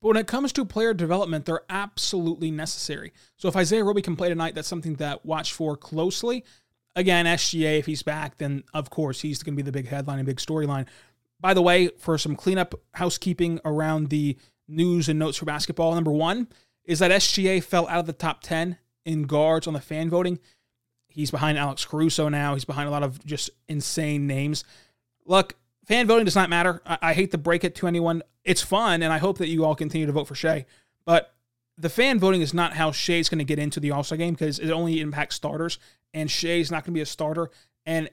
but 0.00 0.08
when 0.08 0.16
it 0.16 0.26
comes 0.26 0.52
to 0.52 0.64
player 0.64 0.94
development, 0.94 1.44
they're 1.44 1.62
absolutely 1.68 2.50
necessary. 2.50 3.12
So 3.36 3.48
if 3.48 3.56
Isaiah 3.56 3.84
Roby 3.84 4.02
can 4.02 4.16
play 4.16 4.28
tonight, 4.28 4.54
that's 4.54 4.68
something 4.68 4.94
that 4.94 5.26
watch 5.26 5.52
for 5.52 5.76
closely. 5.76 6.44
Again, 6.96 7.26
SGA, 7.26 7.78
if 7.78 7.86
he's 7.86 8.02
back, 8.02 8.38
then 8.38 8.64
of 8.72 8.90
course 8.90 9.20
he's 9.20 9.42
going 9.42 9.54
to 9.54 9.62
be 9.62 9.66
the 9.66 9.72
big 9.72 9.88
headline 9.88 10.18
and 10.18 10.26
big 10.26 10.38
storyline. 10.38 10.86
By 11.38 11.54
the 11.54 11.62
way, 11.62 11.88
for 11.98 12.18
some 12.18 12.34
cleanup 12.34 12.74
housekeeping 12.94 13.60
around 13.64 14.08
the 14.08 14.36
news 14.68 15.08
and 15.08 15.18
notes 15.18 15.36
for 15.36 15.44
basketball, 15.44 15.94
number 15.94 16.12
one 16.12 16.48
is 16.84 16.98
that 16.98 17.10
SGA 17.10 17.62
fell 17.62 17.86
out 17.88 18.00
of 18.00 18.06
the 18.06 18.12
top 18.12 18.42
10 18.42 18.78
in 19.04 19.24
guards 19.24 19.66
on 19.66 19.74
the 19.74 19.80
fan 19.80 20.10
voting. 20.10 20.38
He's 21.08 21.30
behind 21.30 21.58
Alex 21.58 21.84
Caruso 21.84 22.28
now. 22.28 22.54
He's 22.54 22.64
behind 22.64 22.88
a 22.88 22.90
lot 22.90 23.02
of 23.02 23.24
just 23.24 23.50
insane 23.68 24.26
names. 24.26 24.64
Look, 25.26 25.56
fan 25.86 26.06
voting 26.06 26.24
does 26.24 26.36
not 26.36 26.50
matter. 26.50 26.80
I, 26.86 26.98
I 27.02 27.14
hate 27.14 27.32
to 27.32 27.38
break 27.38 27.64
it 27.64 27.74
to 27.76 27.86
anyone. 27.86 28.22
It's 28.44 28.62
fun, 28.62 29.02
and 29.02 29.12
I 29.12 29.18
hope 29.18 29.38
that 29.38 29.48
you 29.48 29.64
all 29.64 29.74
continue 29.74 30.06
to 30.06 30.12
vote 30.12 30.26
for 30.26 30.34
Shai. 30.34 30.66
But 31.04 31.34
the 31.76 31.88
fan 31.88 32.18
voting 32.18 32.40
is 32.40 32.54
not 32.54 32.74
how 32.74 32.92
Shai's 32.92 33.28
going 33.28 33.38
to 33.38 33.44
get 33.44 33.58
into 33.58 33.80
the 33.80 33.90
All 33.90 34.02
Star 34.02 34.18
game 34.18 34.34
because 34.34 34.58
it 34.58 34.70
only 34.70 35.00
impacts 35.00 35.36
starters, 35.36 35.78
and 36.14 36.30
Shai's 36.30 36.70
not 36.70 36.84
going 36.84 36.92
to 36.92 36.98
be 36.98 37.02
a 37.02 37.06
starter. 37.06 37.50
And 37.86 38.10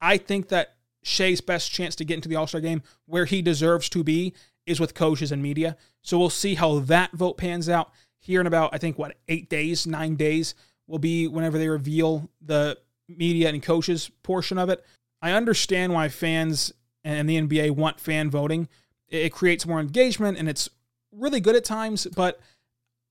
I 0.00 0.16
think 0.16 0.48
that 0.48 0.76
Shai's 1.02 1.40
best 1.40 1.70
chance 1.70 1.94
to 1.96 2.04
get 2.04 2.14
into 2.14 2.28
the 2.28 2.36
All 2.36 2.46
Star 2.46 2.60
game 2.60 2.82
where 3.06 3.24
he 3.24 3.42
deserves 3.42 3.88
to 3.90 4.04
be 4.04 4.34
is 4.66 4.80
with 4.80 4.94
coaches 4.94 5.32
and 5.32 5.42
media. 5.42 5.76
So 6.02 6.18
we'll 6.18 6.30
see 6.30 6.54
how 6.54 6.80
that 6.80 7.12
vote 7.12 7.36
pans 7.36 7.68
out 7.68 7.90
here 8.18 8.40
in 8.40 8.46
about, 8.46 8.74
I 8.74 8.78
think, 8.78 8.98
what, 8.98 9.16
eight 9.28 9.48
days, 9.48 9.86
nine 9.86 10.16
days 10.16 10.54
will 10.86 10.98
be 10.98 11.26
whenever 11.26 11.58
they 11.58 11.68
reveal 11.68 12.30
the 12.40 12.78
media 13.08 13.48
and 13.48 13.62
coaches 13.62 14.10
portion 14.22 14.58
of 14.58 14.68
it. 14.68 14.84
I 15.22 15.32
understand 15.32 15.92
why 15.92 16.08
fans 16.08 16.72
and 17.04 17.28
the 17.28 17.40
NBA 17.40 17.72
want 17.72 18.00
fan 18.00 18.30
voting. 18.30 18.68
It 19.10 19.32
creates 19.32 19.66
more 19.66 19.80
engagement 19.80 20.38
and 20.38 20.48
it's 20.48 20.68
really 21.12 21.40
good 21.40 21.56
at 21.56 21.64
times, 21.64 22.06
but 22.14 22.40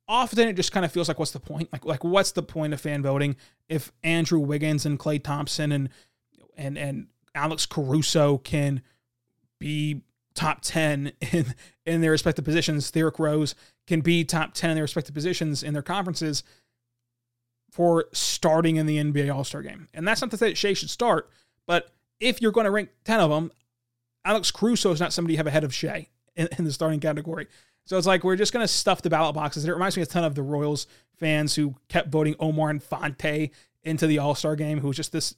often 0.07 0.47
it 0.47 0.53
just 0.53 0.71
kind 0.71 0.85
of 0.85 0.91
feels 0.91 1.07
like 1.07 1.19
what's 1.19 1.31
the 1.31 1.39
point? 1.39 1.71
Like 1.71 1.85
like 1.85 2.03
what's 2.03 2.31
the 2.31 2.43
point 2.43 2.73
of 2.73 2.81
fan 2.81 3.03
voting 3.03 3.35
if 3.67 3.91
Andrew 4.03 4.39
Wiggins 4.39 4.85
and 4.85 4.97
Klay 4.97 5.21
Thompson 5.21 5.71
and 5.71 5.89
and 6.57 6.77
and 6.77 7.07
Alex 7.35 7.65
Caruso 7.65 8.38
can 8.39 8.81
be 9.59 10.01
top 10.33 10.59
10 10.62 11.12
in 11.31 11.53
in 11.85 12.01
their 12.01 12.12
respective 12.12 12.45
positions. 12.45 12.89
Derrick 12.91 13.19
Rose 13.19 13.55
can 13.88 14.01
be 14.01 14.23
top 14.23 14.53
10 14.53 14.71
in 14.71 14.75
their 14.75 14.83
respective 14.83 15.13
positions 15.13 15.63
in 15.63 15.73
their 15.73 15.81
conferences 15.81 16.43
for 17.71 18.05
starting 18.13 18.77
in 18.77 18.85
the 18.88 18.97
NBA 18.97 19.33
All-Star 19.33 19.62
game. 19.62 19.88
And 19.93 20.07
that's 20.07 20.21
not 20.21 20.31
to 20.31 20.38
say 20.38 20.49
that 20.49 20.57
Shai 20.57 20.73
should 20.73 20.89
start, 20.89 21.29
but 21.67 21.91
if 22.19 22.41
you're 22.41 22.51
going 22.51 22.65
to 22.65 22.71
rank 22.71 22.89
10 23.05 23.19
of 23.19 23.29
them, 23.29 23.51
Alex 24.25 24.51
Caruso 24.51 24.91
is 24.91 24.99
not 24.99 25.13
somebody 25.13 25.34
you 25.34 25.38
have 25.38 25.47
ahead 25.47 25.63
of 25.63 25.73
Shai 25.73 26.08
in, 26.36 26.47
in 26.58 26.65
the 26.65 26.71
starting 26.71 26.99
category. 26.99 27.47
So 27.86 27.97
it's 27.97 28.08
like 28.08 28.23
we're 28.23 28.36
just 28.36 28.53
going 28.53 28.63
to 28.63 28.67
stuff 28.67 29.01
the 29.01 29.10
ballot 29.10 29.34
boxes. 29.36 29.63
And 29.63 29.69
it 29.71 29.73
reminds 29.73 29.97
me 29.97 30.03
a 30.03 30.05
ton 30.05 30.23
of 30.23 30.36
the 30.36 30.43
Royals 30.43 30.86
fans 31.17 31.55
who 31.55 31.75
kept 31.88 32.10
voting 32.10 32.36
Omar 32.39 32.69
Infante 32.69 33.51
into 33.84 34.08
the 34.08 34.19
All 34.19 34.36
Star 34.36 34.55
game, 34.55 34.79
who 34.79 34.88
was 34.88 34.97
just 34.97 35.12
this 35.12 35.36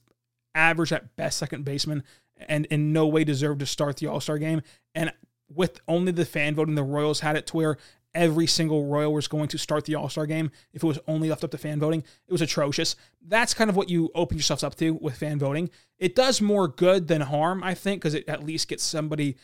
average 0.54 0.92
at 0.92 1.16
best 1.16 1.38
second 1.38 1.64
baseman 1.64 2.04
and 2.48 2.66
in 2.66 2.92
no 2.92 3.08
way 3.08 3.24
deserved 3.24 3.60
to 3.62 3.66
start 3.66 3.98
the 3.98 4.08
All 4.08 4.20
Star 4.20 4.38
game. 4.38 4.62
And 4.94 5.14
with 5.54 5.80
only 5.88 6.12
the 6.12 6.26
fan 6.26 6.56
voting, 6.56 6.76
the 6.76 6.84
Royals 6.84 7.22
had 7.22 7.36
it 7.36 7.48
to 7.48 7.58
where 7.58 7.78
every 8.14 8.48
single 8.48 8.86
Royal 8.86 9.14
was 9.14 9.28
going 9.28 9.48
to 9.50 9.58
start 9.58 9.86
the 9.86 9.96
All 9.96 10.10
Star 10.10 10.26
game 10.26 10.52
if 10.74 10.84
it 10.84 10.88
was 10.88 11.00
only 11.08 11.30
left 11.30 11.44
up 11.44 11.52
to 11.52 11.58
fan 11.58 11.80
voting. 11.80 12.04
It 12.28 12.32
was 12.32 12.42
atrocious. 12.42 12.96
That's 13.26 13.54
kind 13.54 13.70
of 13.70 13.76
what 13.76 13.90
you 13.90 14.10
open 14.16 14.38
yourselves 14.38 14.64
up 14.64 14.76
to 14.76 14.94
with 14.96 15.18
fan 15.18 15.40
voting. 15.40 15.70
It 15.98 16.16
does 16.16 16.42
more 16.42 16.68
good 16.68 17.08
than 17.08 17.22
harm, 17.22 17.64
I 17.64 17.74
think, 17.74 18.02
because 18.02 18.14
it 18.14 18.28
at 18.28 18.44
least 18.44 18.68
gets 18.68 18.84
somebody 18.84 19.38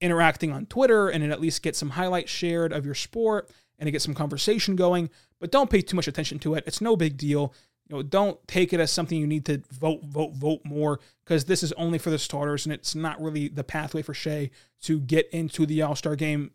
interacting 0.00 0.52
on 0.52 0.66
Twitter 0.66 1.08
and 1.08 1.22
it 1.22 1.30
at 1.30 1.40
least 1.40 1.62
gets 1.62 1.78
some 1.78 1.90
highlights 1.90 2.30
shared 2.30 2.72
of 2.72 2.84
your 2.84 2.94
sport 2.94 3.50
and 3.78 3.88
it 3.88 3.92
gets 3.92 4.04
some 4.04 4.14
conversation 4.14 4.76
going. 4.76 5.08
But 5.40 5.52
don't 5.52 5.70
pay 5.70 5.80
too 5.80 5.96
much 5.96 6.08
attention 6.08 6.38
to 6.40 6.54
it. 6.54 6.64
It's 6.66 6.80
no 6.80 6.96
big 6.96 7.16
deal. 7.16 7.54
You 7.88 7.96
know, 7.96 8.02
don't 8.02 8.38
take 8.46 8.72
it 8.72 8.80
as 8.80 8.90
something 8.90 9.18
you 9.18 9.26
need 9.26 9.44
to 9.46 9.62
vote, 9.72 10.04
vote, 10.04 10.34
vote 10.34 10.60
more 10.64 11.00
because 11.24 11.44
this 11.44 11.62
is 11.62 11.72
only 11.72 11.98
for 11.98 12.10
the 12.10 12.18
starters 12.18 12.66
and 12.66 12.72
it's 12.72 12.94
not 12.94 13.20
really 13.20 13.48
the 13.48 13.64
pathway 13.64 14.02
for 14.02 14.14
Shai 14.14 14.50
to 14.82 15.00
get 15.00 15.28
into 15.30 15.66
the 15.66 15.82
All 15.82 15.96
Star 15.96 16.16
game. 16.16 16.50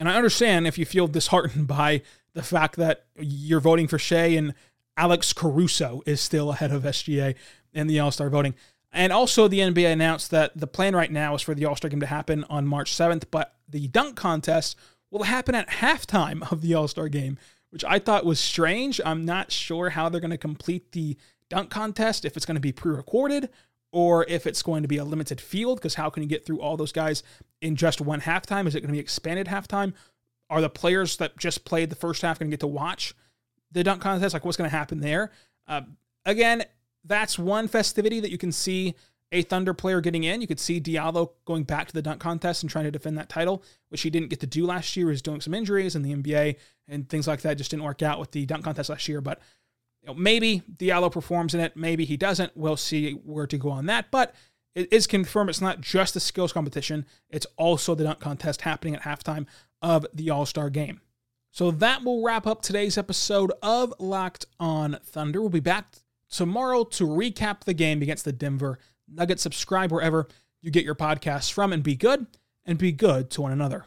And 0.00 0.08
I 0.08 0.16
understand 0.16 0.66
if 0.66 0.78
you 0.78 0.84
feel 0.84 1.08
disheartened 1.08 1.66
by 1.68 2.02
the 2.34 2.42
fact 2.42 2.76
that 2.76 3.06
you're 3.18 3.60
voting 3.60 3.88
for 3.88 3.98
Shai 3.98 4.26
and 4.26 4.54
Alex 4.96 5.32
Caruso 5.32 6.02
is 6.06 6.20
still 6.20 6.50
ahead 6.50 6.72
of 6.72 6.82
SGA 6.82 7.34
in 7.72 7.86
the 7.86 8.00
All 8.00 8.10
Star 8.10 8.28
voting. 8.30 8.54
And 8.92 9.12
also, 9.12 9.48
the 9.48 9.60
NBA 9.60 9.92
announced 9.92 10.30
that 10.30 10.56
the 10.56 10.66
plan 10.66 10.96
right 10.96 11.12
now 11.12 11.34
is 11.34 11.42
for 11.42 11.54
the 11.54 11.64
All 11.64 11.76
Star 11.76 11.90
game 11.90 12.00
to 12.00 12.06
happen 12.06 12.44
on 12.48 12.66
March 12.66 12.92
7th, 12.92 13.24
but 13.30 13.54
the 13.68 13.88
dunk 13.88 14.16
contest 14.16 14.76
will 15.10 15.24
happen 15.24 15.54
at 15.54 15.68
halftime 15.68 16.50
of 16.50 16.62
the 16.62 16.74
All 16.74 16.88
Star 16.88 17.08
game, 17.08 17.38
which 17.70 17.84
I 17.84 17.98
thought 17.98 18.24
was 18.24 18.40
strange. 18.40 19.00
I'm 19.04 19.24
not 19.24 19.52
sure 19.52 19.90
how 19.90 20.08
they're 20.08 20.20
going 20.20 20.30
to 20.30 20.38
complete 20.38 20.92
the 20.92 21.16
dunk 21.48 21.70
contest, 21.70 22.24
if 22.24 22.36
it's 22.36 22.46
going 22.46 22.56
to 22.56 22.60
be 22.60 22.72
pre 22.72 22.94
recorded 22.94 23.50
or 23.92 24.24
if 24.28 24.46
it's 24.46 24.62
going 24.62 24.82
to 24.82 24.88
be 24.88 24.98
a 24.98 25.04
limited 25.04 25.40
field, 25.40 25.78
because 25.78 25.94
how 25.94 26.10
can 26.10 26.22
you 26.22 26.28
get 26.28 26.44
through 26.44 26.60
all 26.60 26.76
those 26.76 26.92
guys 26.92 27.22
in 27.60 27.76
just 27.76 28.00
one 28.00 28.20
halftime? 28.20 28.66
Is 28.66 28.74
it 28.74 28.80
going 28.80 28.88
to 28.88 28.92
be 28.92 28.98
expanded 28.98 29.46
halftime? 29.46 29.94
Are 30.50 30.60
the 30.60 30.70
players 30.70 31.16
that 31.18 31.38
just 31.38 31.64
played 31.64 31.90
the 31.90 31.96
first 31.96 32.22
half 32.22 32.38
going 32.38 32.50
to 32.50 32.52
get 32.52 32.60
to 32.60 32.66
watch 32.66 33.14
the 33.70 33.82
dunk 33.82 34.02
contest? 34.02 34.34
Like, 34.34 34.44
what's 34.44 34.56
going 34.56 34.70
to 34.70 34.76
happen 34.76 35.00
there? 35.00 35.32
Uh, 35.66 35.82
again, 36.24 36.64
that's 37.04 37.38
one 37.38 37.68
festivity 37.68 38.20
that 38.20 38.30
you 38.30 38.38
can 38.38 38.52
see 38.52 38.94
a 39.30 39.42
Thunder 39.42 39.74
player 39.74 40.00
getting 40.00 40.24
in. 40.24 40.40
You 40.40 40.46
could 40.46 40.60
see 40.60 40.80
Diallo 40.80 41.30
going 41.44 41.64
back 41.64 41.88
to 41.88 41.94
the 41.94 42.02
dunk 42.02 42.20
contest 42.20 42.62
and 42.62 42.70
trying 42.70 42.84
to 42.84 42.90
defend 42.90 43.18
that 43.18 43.28
title, 43.28 43.62
which 43.88 44.02
he 44.02 44.10
didn't 44.10 44.30
get 44.30 44.40
to 44.40 44.46
do 44.46 44.66
last 44.66 44.96
year. 44.96 45.06
He 45.06 45.10
was 45.10 45.22
doing 45.22 45.40
some 45.40 45.54
injuries 45.54 45.94
in 45.94 46.02
the 46.02 46.14
NBA 46.14 46.56
and 46.88 47.08
things 47.08 47.26
like 47.26 47.42
that. 47.42 47.58
Just 47.58 47.70
didn't 47.70 47.84
work 47.84 48.02
out 48.02 48.18
with 48.18 48.30
the 48.30 48.46
dunk 48.46 48.64
contest 48.64 48.88
last 48.88 49.06
year. 49.08 49.20
But 49.20 49.40
know, 50.08 50.14
maybe 50.14 50.62
Diallo 50.76 51.12
performs 51.12 51.54
in 51.54 51.60
it. 51.60 51.76
Maybe 51.76 52.04
he 52.04 52.16
doesn't. 52.16 52.56
We'll 52.56 52.76
see 52.76 53.12
where 53.12 53.46
to 53.46 53.58
go 53.58 53.70
on 53.70 53.86
that. 53.86 54.10
But 54.10 54.34
it 54.74 54.92
is 54.92 55.06
confirmed 55.06 55.50
it's 55.50 55.60
not 55.60 55.80
just 55.80 56.14
the 56.14 56.20
skills 56.20 56.52
competition, 56.52 57.06
it's 57.30 57.46
also 57.56 57.94
the 57.94 58.04
dunk 58.04 58.20
contest 58.20 58.62
happening 58.62 58.94
at 58.94 59.02
halftime 59.02 59.46
of 59.82 60.06
the 60.12 60.30
All 60.30 60.46
Star 60.46 60.70
game. 60.70 61.00
So 61.50 61.70
that 61.70 62.04
will 62.04 62.22
wrap 62.22 62.46
up 62.46 62.62
today's 62.62 62.98
episode 62.98 63.52
of 63.62 63.94
Locked 63.98 64.46
on 64.60 64.98
Thunder. 65.02 65.40
We'll 65.40 65.50
be 65.50 65.60
back 65.60 65.86
tomorrow 66.30 66.84
to 66.84 67.06
recap 67.06 67.64
the 67.64 67.74
game 67.74 68.02
against 68.02 68.24
the 68.24 68.32
Denver 68.32 68.78
Nuggets. 69.08 69.42
Subscribe 69.42 69.90
wherever 69.90 70.28
you 70.60 70.70
get 70.70 70.84
your 70.84 70.94
podcasts 70.94 71.50
from 71.50 71.72
and 71.72 71.82
be 71.82 71.96
good 71.96 72.26
and 72.64 72.78
be 72.78 72.92
good 72.92 73.30
to 73.30 73.42
one 73.42 73.52
another. 73.52 73.86